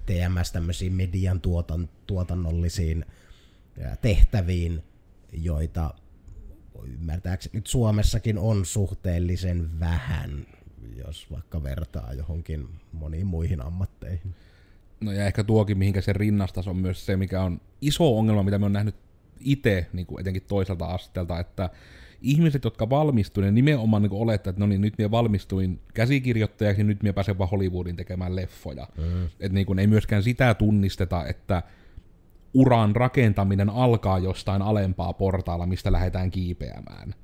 [0.06, 3.04] TMS tämmöisiin median tuotan, tuotannollisiin
[4.02, 4.82] tehtäviin,
[5.32, 5.94] joita
[6.84, 10.46] ymmärtääkseni nyt Suomessakin on suhteellisen vähän,
[10.96, 14.34] jos vaikka vertaa johonkin moniin muihin ammatteihin.
[15.00, 18.58] No ja ehkä tuokin, mihinkä se rinnastas on myös se, mikä on iso ongelma, mitä
[18.58, 18.96] me on nähnyt
[19.40, 21.70] itse, niin kuin etenkin toiselta asteelta, että
[22.22, 26.88] ihmiset, jotka valmistuu, ne nimenomaan niin olettaa, että no niin, nyt minä valmistuin käsikirjoittajaksi, niin
[26.88, 28.88] nyt minä pääsen vaan Hollywoodin tekemään leffoja.
[28.96, 29.24] Mm.
[29.24, 31.62] Että niin kuin ei myöskään sitä tunnisteta, että
[32.54, 37.14] uran rakentaminen alkaa jostain alempaa portaalla, mistä lähdetään kiipeämään.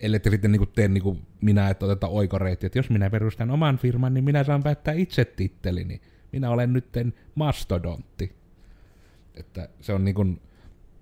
[0.00, 3.50] Ellei te sitten niin tee niin kuin minä, että otetaan oikoreitti, että jos minä perustan
[3.50, 6.00] oman firman, niin minä saan päättää itse tittelini.
[6.32, 8.36] Minä olen nytten mastodontti.
[9.34, 10.40] Että se on niin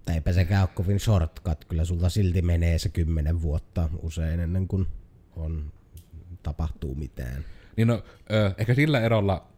[0.05, 4.69] Tai eipä sekään ole kovin shortcut, kyllä sulta silti menee se kymmenen vuotta usein ennen
[4.69, 4.87] kuin
[5.37, 5.73] on,
[6.43, 7.45] tapahtuu mitään.
[7.77, 8.05] Niin no,
[8.59, 9.49] ehkä sillä erolla,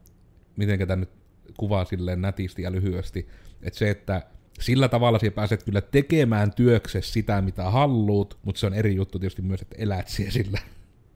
[0.56, 1.10] miten tämä nyt
[1.56, 3.28] kuvaa silleen nätisti ja lyhyesti,
[3.62, 4.26] että se, että
[4.60, 9.18] sillä tavalla sinä pääset kyllä tekemään työksessä sitä, mitä haluut, mutta se on eri juttu
[9.18, 10.58] tietysti myös, että elät siellä sillä.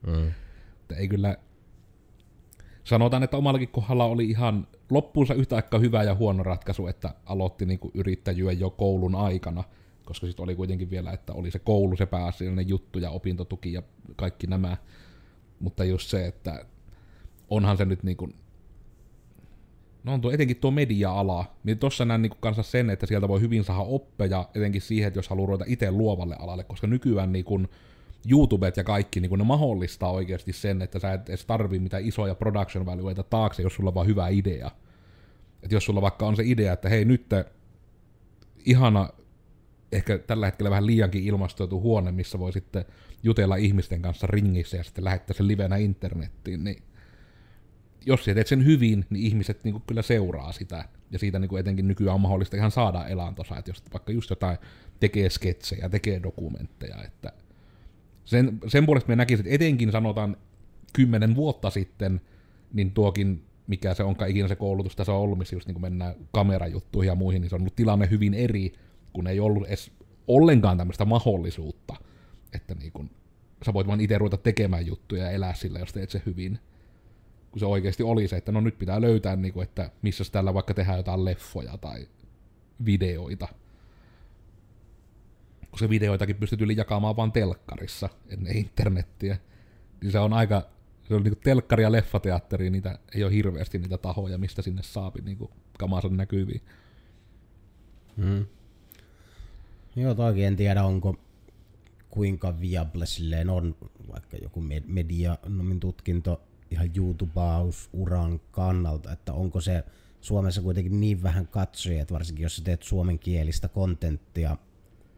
[0.07, 0.29] Mm.
[0.81, 1.37] Että ei kyllä...
[2.91, 7.67] Sanotaan, että omallakin kohdalla oli ihan loppuunsa yhtä aikaa hyvä ja huono ratkaisu, että aloitti
[7.67, 9.65] niinku yrittäjyä jo koulun aikana,
[10.05, 13.83] koska sitten oli kuitenkin vielä, että oli se koulu se pääasiallinen juttu ja opintotuki ja
[14.17, 14.77] kaikki nämä.
[15.61, 16.65] Mutta just se, että
[17.51, 18.29] onhan se nyt niinku
[20.05, 21.45] No on tuo, etenkin tuo media-ala.
[21.65, 25.19] Niin tossa näen niinku kanssa sen, että sieltä voi hyvin saada oppeja, etenkin siihen, että
[25.19, 27.61] jos haluaa ruveta itse luovalle alalle, koska nykyään niinku
[28.31, 32.35] YouTubet ja kaikki, niin ne mahdollistaa oikeasti sen, että sä et edes tarvii mitään isoja
[32.35, 34.71] production valueita taakse, jos sulla on vaan hyvä idea.
[35.63, 37.27] Että jos sulla vaikka on se idea, että hei nyt
[38.65, 39.09] ihana,
[39.93, 42.85] ehkä tällä hetkellä vähän liiankin ilmastoitu huone, missä voi sitten
[43.23, 46.83] jutella ihmisten kanssa ringissä ja sitten lähettää sen livenä internettiin, niin
[48.07, 50.85] jos sä teet sen hyvin, niin ihmiset niin kyllä seuraa sitä.
[51.11, 54.59] Ja siitä niin etenkin nykyään on mahdollista ihan saada elantosa, että jos vaikka just jotain
[55.01, 57.33] tekee sketsejä, tekee dokumentteja, että
[58.25, 60.37] sen, sen puolesta me näkisin, että etenkin sanotaan
[60.93, 62.21] kymmenen vuotta sitten,
[62.73, 65.83] niin tuokin, mikä se onkaan ikinä se koulutus tässä on ollut, missä just niin kuin
[65.83, 68.73] mennään kamerajuttuihin ja muihin, niin se on ollut tilanne hyvin eri,
[69.13, 69.93] kun ei ollut edes
[70.29, 71.95] ollenkaan tämmöistä mahdollisuutta,
[72.55, 73.11] että niin kuin,
[73.67, 76.59] sä voit vaan itse ruveta tekemään juttuja ja elää sillä, jos teet se hyvin.
[77.51, 80.55] Kun se oikeasti oli se, että no nyt pitää löytää, niin kuin, että missä tällä
[80.55, 82.09] vaikka tehdään jotain leffoja tai
[82.85, 83.49] videoita
[85.71, 89.39] koska videoitakin pystyt yli jakamaan vain telkkarissa ennen internettiä.
[90.03, 90.69] Niin se on aika,
[91.09, 95.21] se on niinku telkkari ja leffateatteri, niitä ei ole hirveästi niitä tahoja, mistä sinne saapi
[95.21, 96.63] niinku kamansa näkyviin.
[98.17, 98.47] Mm.
[99.97, 101.17] Joo, toki en tiedä, onko
[102.11, 103.77] kuinka viable silleen on
[104.13, 109.85] vaikka joku med- medianomin tutkinto ihan YouTubeausuran kannalta, että onko se
[110.21, 114.57] Suomessa kuitenkin niin vähän katsojia, että varsinkin jos sä teet suomenkielistä kontenttia,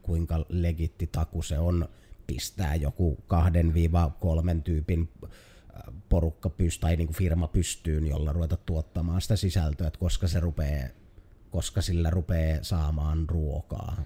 [0.03, 1.89] kuinka legitti taku se on
[2.27, 5.31] pistää joku kahden viiva kolmen tyypin äh,
[6.09, 10.41] porukka pystyy, tai niin kuin firma pystyyn, jolla ruveta tuottamaan sitä sisältöä, että koska se
[10.41, 10.89] rupeaa,
[11.51, 14.03] koska sillä rupeaa saamaan ruokaa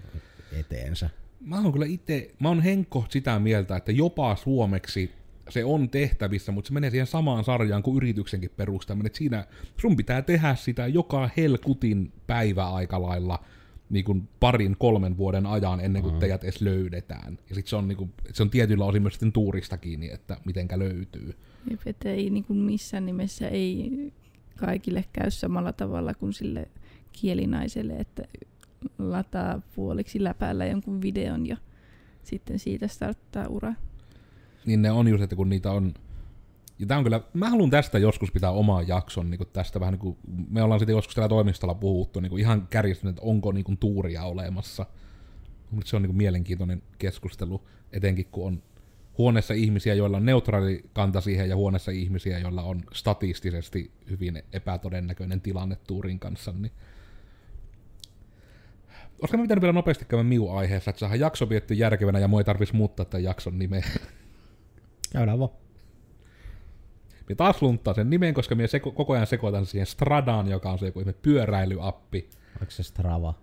[0.53, 1.11] eteensä.
[1.41, 5.11] Mä oon kyllä itse, mä oon Henkko sitä mieltä, että jopa suomeksi
[5.49, 9.07] se on tehtävissä, mutta se menee siihen samaan sarjaan kuin yrityksenkin perustaminen.
[9.07, 9.47] Että siinä
[9.81, 13.45] sun pitää tehdä sitä joka helkutin päivä aika lailla
[13.91, 16.21] niin kuin parin, kolmen vuoden ajan ennen kuin mm.
[16.21, 17.39] teidät edes löydetään.
[17.49, 20.37] Ja sitten se on, niin kuin, se on tietyllä osin myös sitten tuurista kiinni, että
[20.45, 21.35] mitenkä löytyy.
[21.71, 24.13] Jep, että ei niin kuin missään nimessä ei
[24.57, 26.69] kaikille käy samalla tavalla kuin sille
[27.13, 28.23] kielinaiselle, että
[28.99, 31.57] lataa puoliksi läpäällä jonkun videon ja
[32.23, 33.75] sitten siitä starttaa ura.
[34.67, 35.95] Niin ne on just, että kun niitä on...
[36.79, 40.01] Ja tää on kyllä, mä haluan tästä joskus pitää omaa jakson, niin tästä vähän niin
[40.01, 40.17] kuin,
[40.51, 44.25] me ollaan sitten joskus täällä toimistolla puhuttu, niin ihan kärjistynyt, että onko niin kuin tuuria
[44.25, 44.87] olemassa.
[45.71, 48.63] Mutta se on niin kuin mielenkiintoinen keskustelu, etenkin kun on
[49.19, 55.41] huoneessa ihmisiä, joilla on neutraali kanta siihen, ja huoneessa ihmisiä, joilla on statistisesti hyvin epätodennäköinen
[55.41, 56.73] tilanne tuurin kanssa, niin
[59.23, 62.77] Olisiko pitänyt vielä nopeasti käydä Miu-aiheessa, että saadaan jakso vietty järkevänä ja mua ei tarvitsisi
[62.77, 63.85] muuttaa tämän jakson nimeä.
[65.13, 65.51] Käydään vaan.
[67.29, 70.79] Me taas lunttaa sen nimen, koska me seko, koko ajan sekoitan siihen Stradaan, joka on
[70.79, 72.29] se joku pyöräilyappi.
[72.59, 73.35] Oliko se Strava?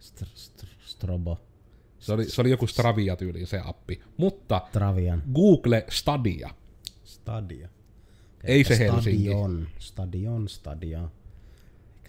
[0.00, 1.38] Str- str- Strobo?
[1.98, 4.00] Se oli, se oli joku Stravia tyyli se appi.
[4.16, 5.22] Mutta Travian.
[5.34, 6.50] Google Stadia.
[7.04, 7.68] Stadia.
[8.44, 9.24] Ei se Helsinki.
[9.24, 9.68] Stadion.
[9.78, 11.08] Stadion, stadia.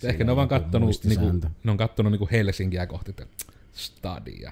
[0.03, 3.15] Ehkä siinä ne on vaan kattonut, niinku, ne on kattonut niinku Helsinkiä kohti,
[3.71, 4.51] Stadia.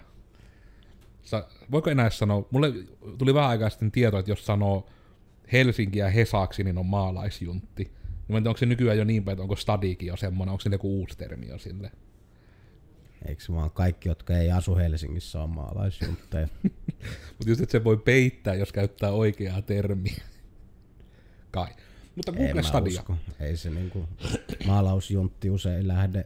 [1.23, 2.73] Sa, voiko enää sanoa, mulle
[3.17, 4.89] tuli vähän aikaa sitten tieto, että jos sanoo
[5.51, 7.91] Helsinkiä Hesaksi, niin on maalaisjuntti.
[8.27, 10.61] Mä en tiedä, onko se nykyään jo niin päin, että onko Stadikin jo semmoinen, onko
[10.61, 11.91] se joku uusi termi jo sille.
[13.25, 16.47] Eikö vaan kaikki, jotka ei asu Helsingissä, on maalaisjuntteja?
[17.37, 20.23] Mutta just, että se voi peittää, jos käyttää oikeaa termiä.
[21.51, 21.67] Kai.
[22.15, 22.99] Mutta Google Stadia.
[22.99, 23.17] usko.
[23.39, 24.07] Ei se niinku
[24.65, 26.25] maalausjuntti usein lähde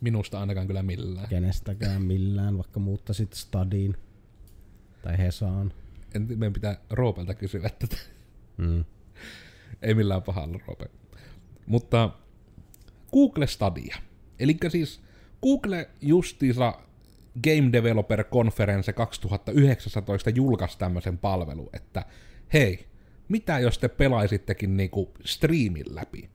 [0.00, 1.28] Minusta ainakaan kyllä millään.
[1.28, 3.96] kenestäkään millään, vaikka muuttaisit Stadiin
[5.02, 5.72] tai Hesaan.
[6.14, 7.96] En, meidän pitää Roopelta kysyä tätä.
[8.56, 8.84] Mm.
[9.82, 10.86] Ei millään pahalla, Roope.
[11.66, 12.10] Mutta
[13.12, 13.96] Google Stadia.
[14.38, 15.00] Eli siis
[15.42, 16.78] Google justiinsa
[17.44, 22.04] Game Developer Conference 2019 julkaisi tämmöisen palvelun, että
[22.52, 22.86] hei,
[23.28, 26.30] mitä jos te pelaisittekin niinku striimin läpi?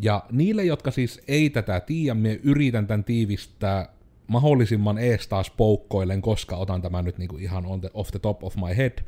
[0.00, 3.92] Ja niille, jotka siis ei tätä tiedä, minä yritän tämän tiivistää
[4.26, 8.44] mahdollisimman ees taas poukkoilen, koska otan tämän nyt niinku ihan on the, off the top
[8.44, 8.98] of my head.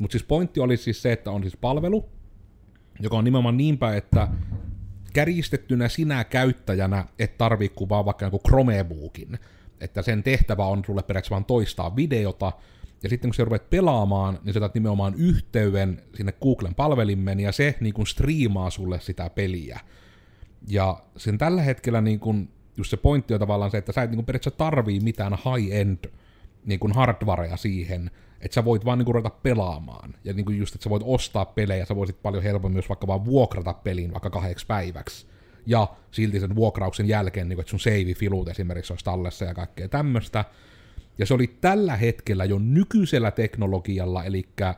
[0.00, 2.08] Mutta siis pointti oli siis se, että on siis palvelu,
[3.00, 4.28] joka on nimenomaan niin päin, että
[5.12, 9.38] kärjistettynä sinä käyttäjänä et tarvii kuvaa vaikka joku Chromebookin.
[9.80, 12.52] Että sen tehtävä on sulle periaatteessa vaan toistaa videota,
[13.02, 17.74] ja sitten kun sä rupeat pelaamaan, niin sä nimenomaan yhteyden sinne Googlen palvelimeen, ja se
[17.80, 19.80] niin kuin striimaa sulle sitä peliä.
[20.68, 24.10] Ja sen tällä hetkellä niin kuin, just se pointti on tavallaan se, että sä et
[24.10, 26.10] niin kuin periaatteessa tarvii mitään high-end
[26.64, 28.10] niin kuin hardwarea siihen,
[28.40, 30.14] että sä voit vaan niin kuin ruveta pelaamaan.
[30.24, 33.06] Ja niin kuin just, että sä voit ostaa pelejä, sä voisit paljon helpommin myös vaikka
[33.06, 35.26] vaan vuokrata pelin vaikka kahdeksi päiväksi.
[35.66, 39.88] Ja silti sen vuokrauksen jälkeen, niin kuin, että sun save-filut esimerkiksi olisi tallessa ja kaikkea
[39.88, 40.44] tämmöistä.
[41.18, 44.76] Ja se oli tällä hetkellä jo nykyisellä teknologialla, eli äh,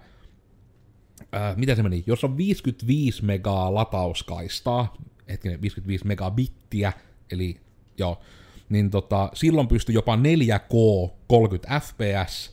[1.56, 4.96] mitä se meni, jos on 55 megaa latauskaistaa,
[5.28, 6.92] hetkinen, 55 megabittiä,
[7.30, 7.60] eli
[7.98, 8.20] joo,
[8.68, 12.51] niin tota, silloin pystyi jopa 4K 30 fps,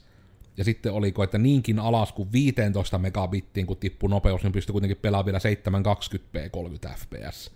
[0.60, 4.97] ja sitten oliko, että niinkin alas kuin 15 megabittiin, kun tippui nopeus, niin pystyi kuitenkin
[4.97, 7.51] pelaamaan vielä 720p 30 fps.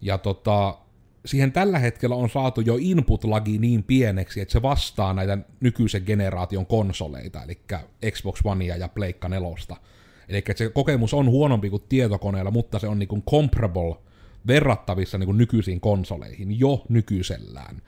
[0.00, 0.78] Ja tota,
[1.26, 6.66] siihen tällä hetkellä on saatu jo input-lagi niin pieneksi, että se vastaa näitä nykyisen generaation
[6.66, 7.60] konsoleita, eli
[8.10, 9.48] Xbox Onea ja Pleikka 4.
[10.28, 13.96] Eli se kokemus on huonompi kuin tietokoneella, mutta se on niin comparable
[14.46, 17.82] verrattavissa niin nykyisiin konsoleihin jo nykyisellään.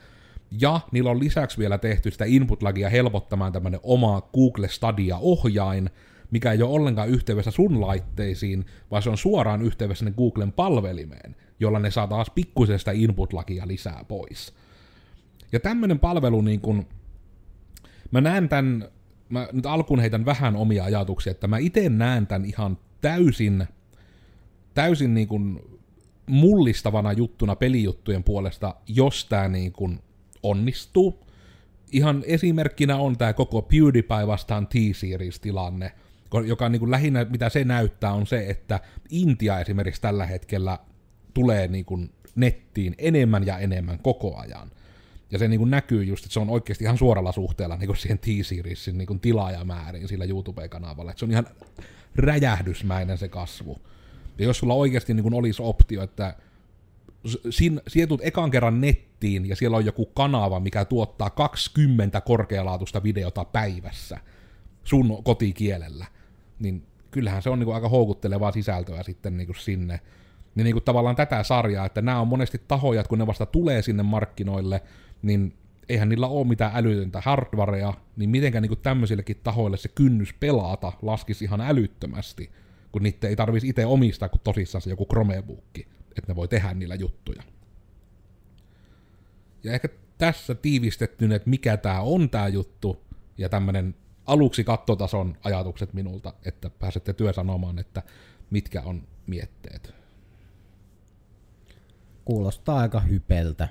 [0.51, 5.91] Ja niillä on lisäksi vielä tehty sitä input-lagia helpottamaan tämmöinen oma Google Stadia-ohjain,
[6.31, 11.37] mikä ei ole ollenkaan yhteydessä sun laitteisiin, vaan se on suoraan yhteydessä sinne Googlen palvelimeen,
[11.61, 14.55] jolla ne saa taas pikkusen sitä input-lagia lisää pois.
[15.53, 16.87] Ja tämmöinen palvelu, niin kun,
[18.11, 18.89] mä näen tämän,
[19.29, 23.67] mä nyt alkuun heitän vähän omia ajatuksia, että mä itse näen tämän ihan täysin,
[24.75, 25.79] täysin niin kun
[26.27, 30.01] mullistavana juttuna pelijuttujen puolesta, jos tämä niin kun
[30.43, 31.27] onnistuu.
[31.93, 35.93] Ihan esimerkkinä on tämä koko PewDiePie vastaan T-Series-tilanne,
[36.47, 38.81] joka niin kuin lähinnä, mitä se näyttää, on se, että
[39.11, 40.79] Intia esimerkiksi tällä hetkellä
[41.35, 44.71] tulee niin kuin nettiin enemmän ja enemmän koko ajan.
[45.31, 47.97] Ja se niin kuin näkyy just, että se on oikeasti ihan suoralla suhteella niin kuin
[47.97, 51.11] siihen T-Seriesin niin tilaajamääriin sillä YouTube-kanavalla.
[51.11, 51.47] Että se on ihan
[52.17, 53.81] räjähdysmäinen se kasvu.
[54.39, 56.35] Ja jos sulla oikeasti niin kuin olisi optio, että
[57.51, 63.45] sin, sieltä ekan kerran nettiin ja siellä on joku kanava, mikä tuottaa 20 korkealaatuista videota
[63.45, 64.19] päivässä
[64.85, 66.07] sun kotikielellä,
[66.59, 70.01] niin kyllähän se on niin kuin aika houkuttelevaa sisältöä sitten niin kuin sinne.
[70.55, 73.83] Niin, niin kuin tavallaan tätä sarjaa, että nämä on monesti tahoja, kun ne vasta tulee
[73.83, 74.83] sinne markkinoille,
[75.23, 75.55] niin
[75.89, 81.45] eihän niillä ole mitään älytöntä hardwarea, niin mitenkä niin tämmöisillekin tahoille se kynnys pelata laskisi
[81.45, 82.51] ihan älyttömästi,
[82.93, 85.79] kun niitä ei tarvitsisi itse omistaa kuin tosissaan se joku Chromebook,
[86.19, 87.43] että ne voi tehdä niillä juttuja.
[89.65, 89.89] Ja ehkä
[90.19, 93.05] tässä tiivistettynä, että mikä tämä on tämä juttu,
[93.39, 93.95] ja tämmöinen
[94.27, 98.03] aluksi kattotason ajatukset minulta, että pääsette työ sanomaan, että
[98.51, 99.95] mitkä on mietteet.
[102.25, 103.69] Kuulostaa aika hypeltä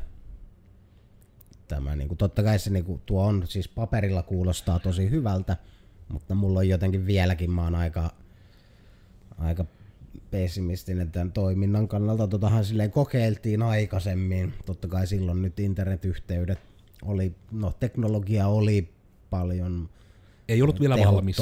[1.67, 1.95] tämä.
[1.95, 5.57] Niin kuin, totta kai se niin kuin, tuo on, siis paperilla kuulostaa tosi hyvältä,
[6.07, 8.11] mutta mulla on jotenkin vieläkin, mä oon aika,
[9.37, 9.65] aika
[10.31, 12.27] pessimistinen tämän toiminnan kannalta.
[12.27, 14.53] Totahan silleen kokeiltiin aikaisemmin.
[14.65, 16.59] Totta kai silloin nyt internetyhteydet
[17.05, 18.89] oli, no teknologia oli
[19.29, 19.89] paljon
[20.47, 21.37] ei ollut vielä valmis.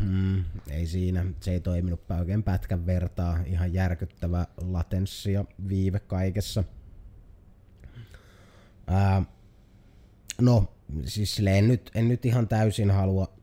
[0.00, 3.38] Mm, ei siinä, se ei toiminut oikein pätkän vertaa.
[3.46, 6.64] Ihan järkyttävä latenssi ja viive kaikessa.
[8.86, 9.22] Ää,
[10.40, 10.72] No,
[11.04, 13.35] siis sille en nyt, en nyt ihan täysin halua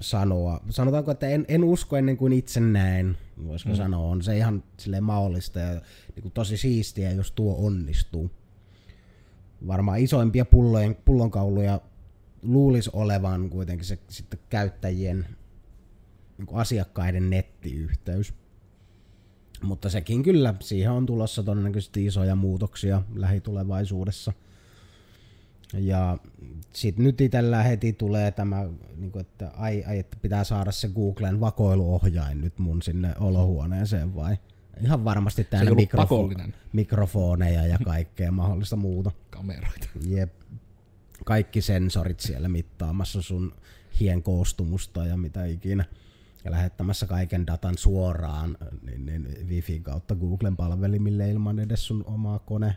[0.00, 0.60] sanoa.
[0.70, 3.76] Sanotaanko, että en, en usko ennen kuin itse näen, voisiko mm.
[3.76, 4.10] sanoa.
[4.10, 5.70] On se ihan sille mahdollista ja
[6.14, 8.30] niin kuin tosi siistiä, jos tuo onnistuu.
[9.66, 11.80] Varmaan isoimpia pullojen, pullonkauluja
[12.42, 15.26] luulisi olevan kuitenkin se sitten käyttäjien
[16.38, 18.34] niin kuin asiakkaiden nettiyhteys.
[19.62, 24.32] Mutta sekin kyllä, siihen on tulossa todennäköisesti isoja muutoksia lähitulevaisuudessa–
[25.74, 26.18] ja
[26.72, 30.88] sitten nyt itsellä heti tulee tämä, niin kuin, että ai, ai, että pitää saada se
[30.88, 34.36] Googlen vakoiluohjain nyt mun sinne olohuoneeseen vai?
[34.80, 39.10] Ihan varmasti täällä mikrofo- mikrofoneja ja kaikkea mahdollista muuta.
[39.30, 39.88] Kameroita.
[40.06, 40.32] Jep.
[41.24, 43.54] Kaikki sensorit siellä mittaamassa sun
[44.00, 45.84] hien koostumusta ja mitä ikinä.
[46.44, 52.38] Ja lähettämässä kaiken datan suoraan niin, niin Wi-Fi kautta Googlen palvelimille ilman edes sun omaa
[52.38, 52.76] kone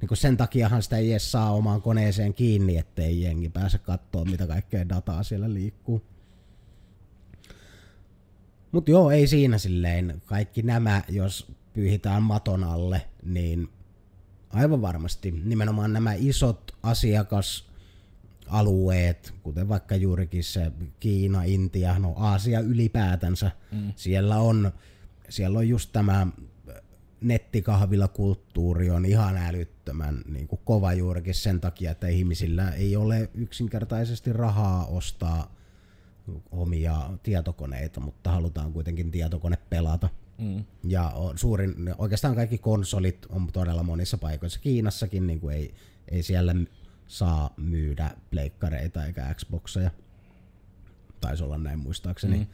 [0.00, 4.24] niin kuin sen takiahan sitä ei edes saa omaan koneeseen kiinni, ettei jengi pääse katsoa,
[4.24, 6.02] mitä kaikkea dataa siellä liikkuu.
[8.72, 10.22] Mutta joo, ei siinä silleen.
[10.26, 13.68] Kaikki nämä, jos pyyhitään maton alle, niin
[14.50, 23.50] aivan varmasti nimenomaan nämä isot asiakasalueet, kuten vaikka juurikin se Kiina, Intia, no Aasia ylipäätänsä,
[23.72, 23.92] mm.
[23.96, 24.72] siellä on
[25.28, 26.26] siellä on just tämä
[27.20, 29.77] nettikahvilakulttuuri on ihan älyttömän
[30.28, 35.54] niin kuin kova juurikin sen takia, että ihmisillä ei ole yksinkertaisesti rahaa ostaa
[36.50, 40.08] omia tietokoneita, mutta halutaan kuitenkin tietokone pelata.
[40.38, 40.64] Mm.
[40.84, 44.60] Ja suurin, oikeastaan kaikki konsolit on todella monissa paikoissa.
[44.60, 45.74] Kiinassakin niin kuin ei,
[46.08, 46.54] ei siellä
[47.06, 49.90] saa myydä pleikkareita eikä Xboxeja.
[51.20, 52.38] Taisi olla näin muistaakseni.
[52.38, 52.46] Mm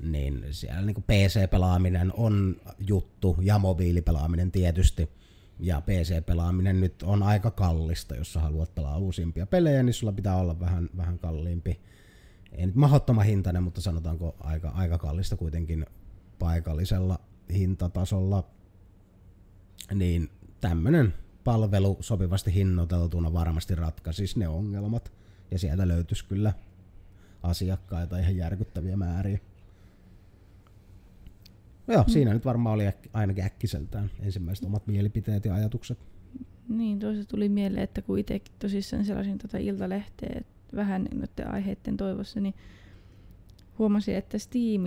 [0.00, 5.08] niin siellä niin PC-pelaaminen on juttu ja mobiilipelaaminen tietysti.
[5.64, 10.36] Ja PC-pelaaminen nyt on aika kallista, jos sä haluat pelaa uusimpia pelejä, niin sulla pitää
[10.36, 11.80] olla vähän, vähän kalliimpi.
[12.52, 15.86] Ei nyt mahdottoman hintainen, mutta sanotaanko aika, aika kallista kuitenkin
[16.38, 17.18] paikallisella
[17.52, 18.44] hintatasolla.
[19.94, 25.12] Niin tämmönen palvelu sopivasti hinnoiteltuna varmasti ratkaisisi ne ongelmat.
[25.50, 26.52] Ja sieltä löytyisi kyllä
[27.42, 29.38] asiakkaita ihan järkyttäviä määriä.
[31.86, 32.10] No joo, mm.
[32.10, 35.98] siinä nyt varmaan oli äk- ainakin äkkiseltään ensimmäiset omat mielipiteet ja ajatukset.
[36.68, 40.40] Niin, toisaalta tuli mieleen, että kun itsekin tosissaan sellaisin tota iltalehteä
[40.76, 42.54] vähän noiden aiheiden toivossa, niin
[43.78, 44.82] huomasin, että Steam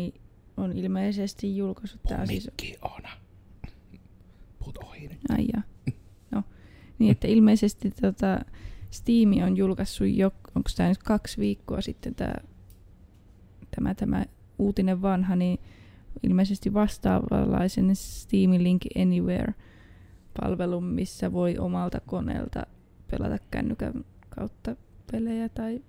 [0.58, 2.52] on ilmeisesti julkaissut tää siis...
[2.82, 3.02] on.
[4.60, 5.20] Puhut ohi nyt.
[5.30, 5.62] Ai ja.
[6.32, 6.44] No,
[7.00, 8.40] niin että ilmeisesti tota,
[8.92, 12.34] Steam on julkaissut jo, onko tämä nyt kaksi viikkoa sitten tämä,
[13.76, 14.26] tämä, tämä
[14.60, 15.60] uutinen vanha, niin
[16.24, 22.64] ilmeisesti vastaavanlaisen Steam Link Anywhere-palvelun, missä voi omalta koneelta
[23.12, 24.76] pelata kännykän kautta
[25.12, 25.82] pelejä tai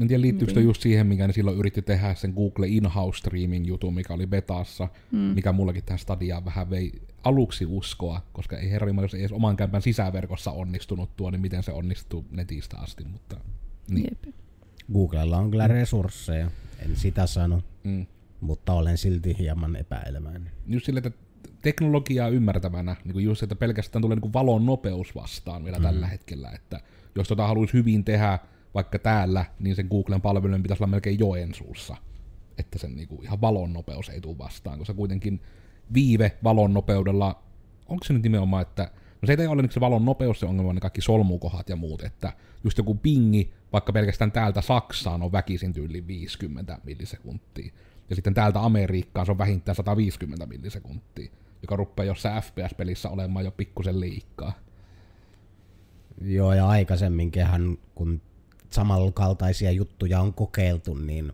[0.00, 0.66] en tiedä liittyykö se Niin.
[0.66, 4.88] just siihen, mikä ne silloin yritti tehdä sen Google in-house streaming jutun, mikä oli betassa,
[5.12, 5.18] Mm.
[5.18, 6.92] mikä mullakin tähän stadiaan vähän vei
[7.24, 11.62] aluksi uskoa, koska ei herra jos ei edes oman kämpän sisäverkossa onnistunut tuo, niin miten
[11.62, 13.36] se onnistuu netistä asti, mutta
[13.90, 14.04] niin.
[14.10, 14.34] Jep.
[14.92, 16.50] Googlella on kyllä resursseja,
[16.84, 18.06] en sitä sano, Mm.
[18.42, 20.50] Mutta olen silti hieman epäileväinen.
[20.66, 21.18] Just silleen, että
[21.62, 25.82] teknologiaa ymmärtävänä, niin kuin just, että pelkästään tulee niin kuin valon nopeus vastaan vielä mm.
[25.82, 26.80] tällä hetkellä, että
[27.14, 28.38] jos tota haluaisi hyvin tehdä
[28.74, 31.96] vaikka täällä, niin sen Googlen palvelujen pitäisi olla melkein Joensuussa,
[32.58, 35.40] että sen niin kuin ihan valon nopeus ei tule vastaan, koska kuitenkin
[35.94, 37.42] viive valon nopeudella,
[37.88, 38.90] onko se nyt nimenomaan, että
[39.22, 42.02] No se ei ole niin se valon nopeus se ongelma, ne kaikki solmukohat ja muut,
[42.02, 42.32] että
[42.64, 47.72] just joku pingi, vaikka pelkästään täältä Saksaan on väkisin tyyli 50 millisekuntia.
[48.10, 51.32] Ja sitten täältä Amerikkaan se on vähintään 150 millisekuntia,
[51.62, 54.52] joka rupeaa jossain FPS-pelissä olemaan jo pikkusen liikkaa.
[56.20, 57.46] Joo, ja aikaisemminkin
[57.94, 58.20] kun
[58.70, 61.32] samankaltaisia juttuja on kokeiltu, niin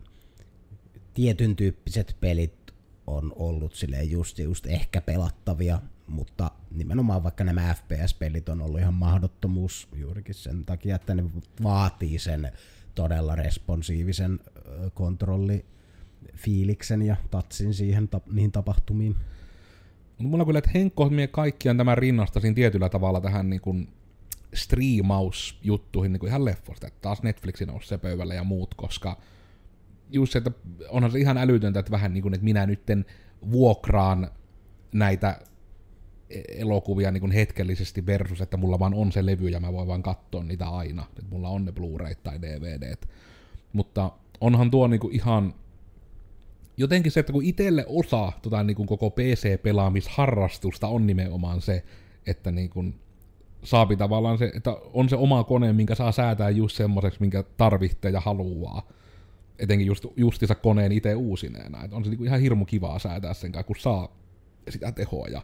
[1.13, 2.73] tietyn tyyppiset pelit
[3.07, 8.93] on ollut silleen just, just ehkä pelattavia, mutta nimenomaan vaikka nämä FPS-pelit on ollut ihan
[8.93, 11.23] mahdottomuus juurikin sen takia, että ne
[11.63, 12.51] vaatii sen
[12.95, 14.89] todella responsiivisen ö,
[16.19, 19.15] kontrollifiiliksen ja tatsin siihen tap- niihin tapahtumiin.
[20.17, 23.87] Mutta mulla on kyllä, että Henkko kaikkiaan tämän rinnastasin tietyllä tavalla tähän niin kuin
[24.53, 26.87] striimausjuttuihin niin kuin ihan leffosta.
[26.87, 29.17] Että taas Netflixin nousi se pöydälle ja muut, koska
[30.11, 30.51] just se, että
[30.89, 33.05] onhan se ihan älytöntä, että vähän niin kuin, että minä nytten
[33.51, 34.31] vuokraan
[34.91, 35.39] näitä
[36.29, 39.87] e- elokuvia niin kuin hetkellisesti versus, että mulla vaan on se levy ja mä voin
[39.87, 41.05] vaan katsoa niitä aina.
[41.09, 43.09] Että mulla on ne Blu-rayt tai DVDt.
[43.73, 44.11] Mutta
[44.41, 45.53] onhan tuo niin kuin ihan
[46.79, 51.83] jotenkin se, että kun itselle osa tota, niin kuin koko PC-pelaamisharrastusta on nimenomaan se,
[52.27, 52.99] että niin kuin
[53.63, 58.11] saapi tavallaan se, että on se oma kone, minkä saa säätää just semmoiseksi, minkä tarvitsee
[58.11, 58.87] ja haluaa.
[59.59, 61.83] Etenkin just, justiinsa koneen itse uusineena.
[61.83, 64.15] Et on se niinku ihan hirmu kivaa säätää sen kanssa, kun saa
[64.69, 65.27] sitä tehoa.
[65.27, 65.41] Ja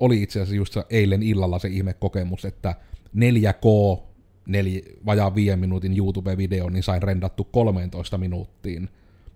[0.00, 2.74] oli itse asiassa just eilen illalla se ihme kokemus, että
[3.16, 3.98] 4K
[4.46, 8.88] neli, vajaa viiden minuutin YouTube-video, niin sain rendattu 13 minuuttiin,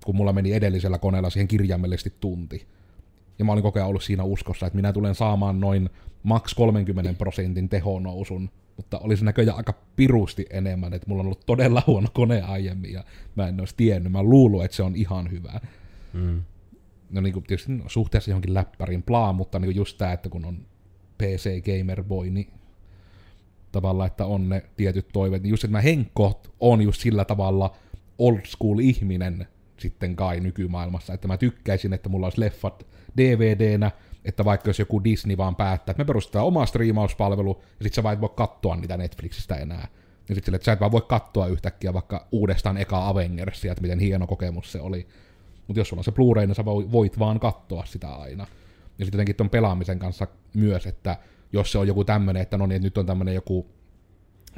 [0.06, 2.66] kun mulla meni edellisellä koneella siihen kirjaimellisesti tunti.
[3.38, 5.90] Ja mä olin koko ajan ollut siinä uskossa, että minä tulen saamaan noin
[6.22, 11.82] maks 30 prosentin tehonousun, mutta olisi näköjään aika pirusti enemmän, että mulla on ollut todella
[11.86, 13.04] huono kone aiemmin ja
[13.34, 14.12] mä en olisi tiennyt.
[14.12, 15.60] Mä luullut, että se on ihan hyvä.
[16.12, 16.42] Mm.
[17.10, 20.28] No niin kuin tietysti no, suhteessa johonkin läppärin plaa, mutta niin kuin just tämä, että
[20.28, 20.58] kun on
[21.18, 22.50] PC Gamer Boy, niin
[23.72, 25.42] tavallaan, että on ne tietyt toiveet.
[25.42, 27.76] Niin just, että mä Henkko on just sillä tavalla
[28.18, 29.46] old school ihminen
[29.78, 33.90] sitten kai nykymaailmassa, että mä tykkäisin, että mulla olisi leffat DVDnä,
[34.24, 38.02] että vaikka jos joku Disney vaan päättää, että me perustetaan oma striimauspalvelu, ja sit sä
[38.02, 39.88] vaan et voi katsoa niitä Netflixistä enää.
[40.28, 43.82] Ja sit sille, että sä et vaan voi katsoa yhtäkkiä vaikka uudestaan eka Avengersia, että
[43.82, 45.06] miten hieno kokemus se oli.
[45.66, 48.46] Mutta jos sulla on se Blu-ray, niin sä voi- voit vaan katsoa sitä aina.
[48.98, 51.16] Ja sitten jotenkin ton pelaamisen kanssa myös, että
[51.52, 53.66] jos se on joku tämmönen, että no niin, että nyt on tämmönen joku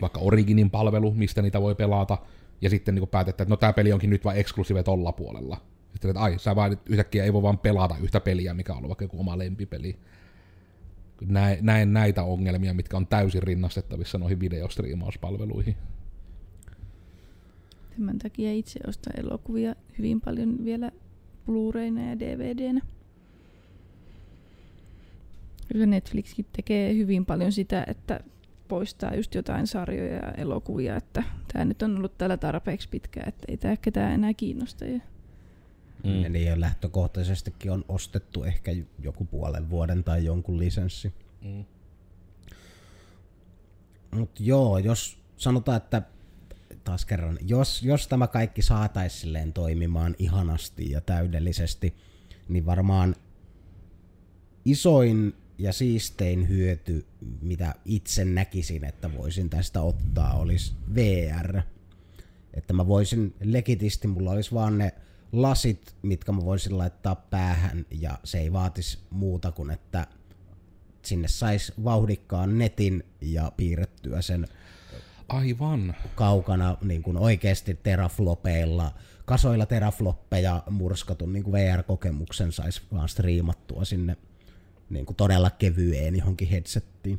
[0.00, 2.18] vaikka Originin palvelu, mistä niitä voi pelata,
[2.60, 5.60] ja sitten niin päätetään, että no tämä peli onkin nyt vain eksklusiive tolla puolella.
[5.92, 8.88] Sitten, että ai, sä vaan yhtäkkiä ei voi vaan pelata yhtä peliä, mikä on ollut
[8.88, 9.98] vaikka joku oma lempipeli.
[11.60, 15.76] Näen näitä ongelmia, mitkä on täysin rinnastettavissa noihin videostriimauspalveluihin.
[17.90, 20.92] Tämän takia itse ostan elokuvia hyvin paljon vielä
[21.46, 22.80] Blu-rayna ja DVDnä.
[25.72, 28.20] Kyllä Netflixkin tekee hyvin paljon sitä, että
[28.68, 33.44] poistaa just jotain sarjoja ja elokuvia, että tämä nyt on ollut täällä tarpeeksi pitkään, että
[33.48, 34.84] ei tämä ketään enää kiinnosta.
[34.84, 35.00] Ja
[36.04, 36.22] Mm.
[36.22, 41.12] Ja niin lähtökohtaisestikin on ostettu ehkä joku puolen vuoden tai jonkun lisenssi.
[41.44, 41.64] Mm.
[44.10, 46.02] Mutta joo, jos sanotaan, että
[46.84, 51.94] taas kerran, jos, jos tämä kaikki saataisiin toimimaan ihanasti ja täydellisesti,
[52.48, 53.16] niin varmaan
[54.64, 57.06] isoin ja siistein hyöty,
[57.40, 61.62] mitä itse näkisin, että voisin tästä ottaa, olisi VR.
[62.54, 64.94] Että mä voisin legitisti, mulla olisi vaan ne
[65.32, 70.06] lasit, mitkä mä voisin laittaa päähän ja se ei vaatisi muuta kuin, että
[71.02, 74.48] sinne sais vauhdikkaan netin ja piirrettyä sen
[75.28, 75.96] Aivan.
[76.14, 78.92] kaukana niin kuin oikeasti teraflopeilla,
[79.24, 84.16] kasoilla terafloppeja murskatun niin kuin VR-kokemuksen saisi vaan striimattua sinne
[84.90, 87.18] niin kuin todella kevyeen johonkin headsettiin.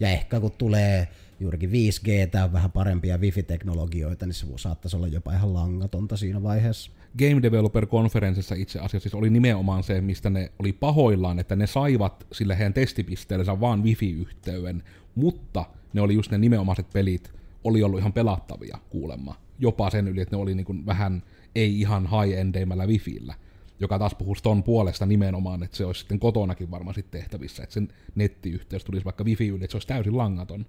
[0.00, 1.08] Ja ehkä kun tulee
[1.40, 6.90] juurikin 5G tai vähän parempia wifi-teknologioita, niin se saattaisi olla jopa ihan langatonta siinä vaiheessa.
[7.18, 11.66] Game Developer Conferenceissa itse asiassa siis oli nimenomaan se, mistä ne oli pahoillaan, että ne
[11.66, 14.82] saivat sille heidän testipisteellensä vaan wifi-yhteyden,
[15.14, 17.32] mutta ne oli just ne nimenomaiset pelit,
[17.64, 21.22] oli ollut ihan pelattavia kuulemma jopa sen yli, että ne oli niinku vähän
[21.54, 23.34] ei ihan high-endeimällä wifillä,
[23.82, 27.72] joka taas puhuisi ton puolesta nimenomaan, että se olisi sitten kotonakin varmaan sitten tehtävissä, että
[27.72, 30.66] sen nettiyhteys tulisi vaikka wifi yli, että se olisi täysin langaton.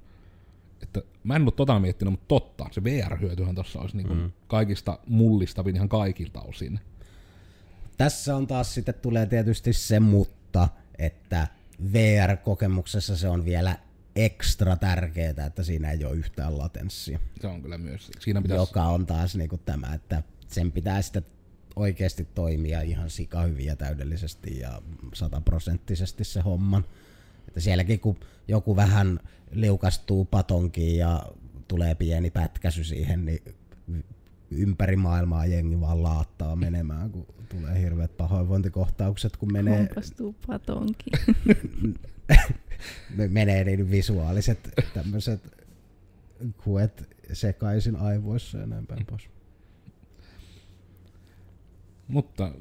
[0.81, 4.31] Että mä en ole tota miettinyt, mutta totta, se VR-hyötyhän tuossa olisi niinku mm.
[4.47, 6.79] kaikista mullistavin ihan kaikilta osin.
[7.97, 11.47] Tässä on taas sitten tulee tietysti se mutta, että
[11.93, 13.75] VR-kokemuksessa se on vielä
[14.15, 17.19] ekstra tärkeää, että siinä ei ole yhtään latenssia.
[17.41, 18.11] Se on kyllä myös.
[18.19, 18.61] Siinä pitäisi...
[18.61, 21.25] Joka on taas niinku tämä, että sen pitää sitten
[21.75, 24.81] oikeasti toimia ihan sika hyvin ja täydellisesti ja
[25.13, 26.85] sataprosenttisesti se homman.
[27.47, 28.17] Että sielläkin kun
[28.47, 29.19] joku vähän
[29.51, 31.25] liukastuu patonkiin ja
[31.67, 33.43] tulee pieni pätkäsy siihen, niin
[34.51, 39.77] ympäri maailmaa jengi vaan laattaa menemään, kun tulee hirveät pahoinvointikohtaukset, kun menee...
[39.77, 41.11] Kompastuu patonki.
[43.29, 45.41] menee niin visuaaliset tämmöiset
[46.63, 49.32] kuet sekaisin aivoissa ja näin päin pois.
[52.07, 52.51] Mutta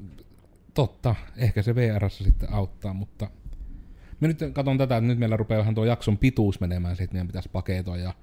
[0.73, 3.29] totta, ehkä se VR sitten auttaa, mutta
[4.19, 7.27] mä nyt katson tätä, että nyt meillä rupeaa vähän tuo jakson pituus menemään, että meidän
[7.27, 8.13] pitäisi paketoa ja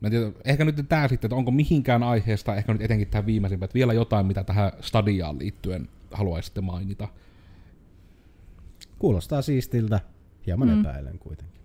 [0.00, 3.64] Mä tiedän, ehkä nyt tämä sitten, että onko mihinkään aiheesta, ehkä nyt etenkin tähän viimeisimpään,
[3.64, 7.08] että vielä jotain, mitä tähän stadiaan liittyen haluaisitte mainita.
[8.98, 10.00] Kuulostaa siistiltä,
[10.46, 10.80] hieman mm.
[10.80, 11.60] epäilen kuitenkin.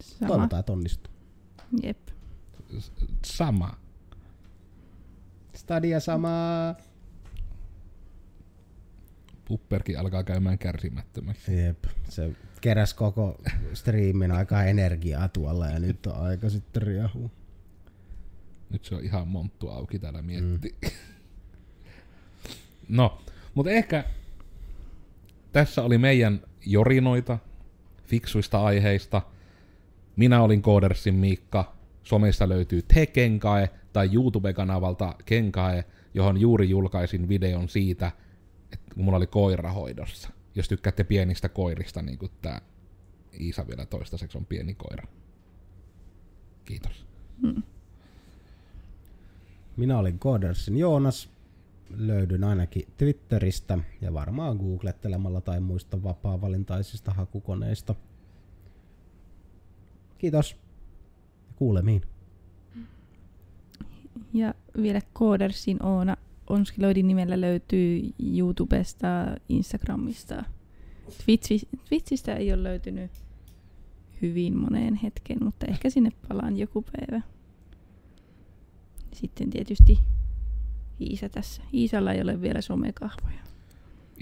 [0.00, 0.28] Sama.
[0.28, 1.12] Toivotaan, että onnistuu.
[1.82, 2.08] Jep.
[3.24, 3.76] Sama.
[5.54, 6.74] Stadia samaa.
[9.50, 11.58] Pupperkin alkaa käymään kärsimättömäksi.
[11.58, 13.40] Jep, se keräs koko
[13.74, 17.30] striimin aikaa energiaa tuolla ja nyt on aika sitten riahua.
[18.70, 20.74] Nyt se on ihan monttu auki täällä mietti.
[20.82, 20.90] Mm.
[22.98, 23.22] no,
[23.54, 24.04] mutta ehkä
[25.52, 27.38] tässä oli meidän jorinoita
[28.04, 29.22] fiksuista aiheista.
[30.16, 31.76] Minä olin Koodersin Miikka.
[32.02, 35.84] Somesta löytyy Te Kenkae tai YouTube-kanavalta Kenkae,
[36.14, 38.12] johon juuri julkaisin videon siitä,
[38.72, 40.28] että kun mulla oli koira hoidossa.
[40.54, 42.60] Jos tykkäätte pienistä koirista, niin kuin tämä
[43.40, 45.06] Iisa vielä toistaiseksi on pieni koira.
[46.64, 47.06] Kiitos.
[47.42, 47.62] Hmm.
[49.76, 51.30] Minä olin Codersin Joonas.
[51.96, 57.94] Löydyn ainakin Twitteristä ja varmaan googlettelemalla tai muista vapaa-valintaisista hakukoneista.
[60.18, 60.56] Kiitos.
[61.56, 62.02] Kuulemiin.
[64.32, 66.16] Ja vielä Codersin Oona
[66.50, 68.02] Onskiloidin nimellä löytyy
[68.36, 69.06] YouTubesta,
[69.48, 70.44] Instagramista.
[71.24, 73.10] Twitchi, Twitchistä ei ole löytynyt
[74.22, 77.22] hyvin moneen hetken, mutta ehkä sinne palaan joku päivä.
[79.12, 79.98] Sitten tietysti
[81.00, 81.62] Iisa tässä.
[81.74, 83.40] Iisalla ei ole vielä somekahvoja.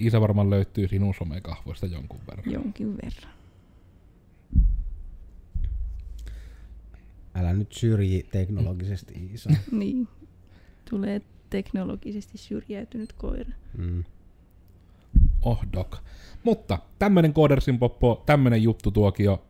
[0.02, 2.52] Iisa varmaan löytyy sinun somekahvoista jonkun verran.
[2.52, 3.32] Jonkin verran.
[7.34, 9.50] Älä nyt syrji teknologisesti Iisa.
[9.70, 10.08] niin.
[10.90, 13.50] Tulee teknologisesti syrjäytynyt koira.
[13.78, 14.04] Mm.
[15.42, 15.96] Oh dok.
[16.44, 19.44] Mutta tämmönen Koodersin poppo, tämmönen juttu tuokio.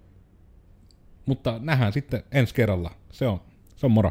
[1.26, 2.90] Mutta nähdään sitten ensi kerralla.
[3.12, 3.40] Se on,
[3.76, 4.10] se on moro.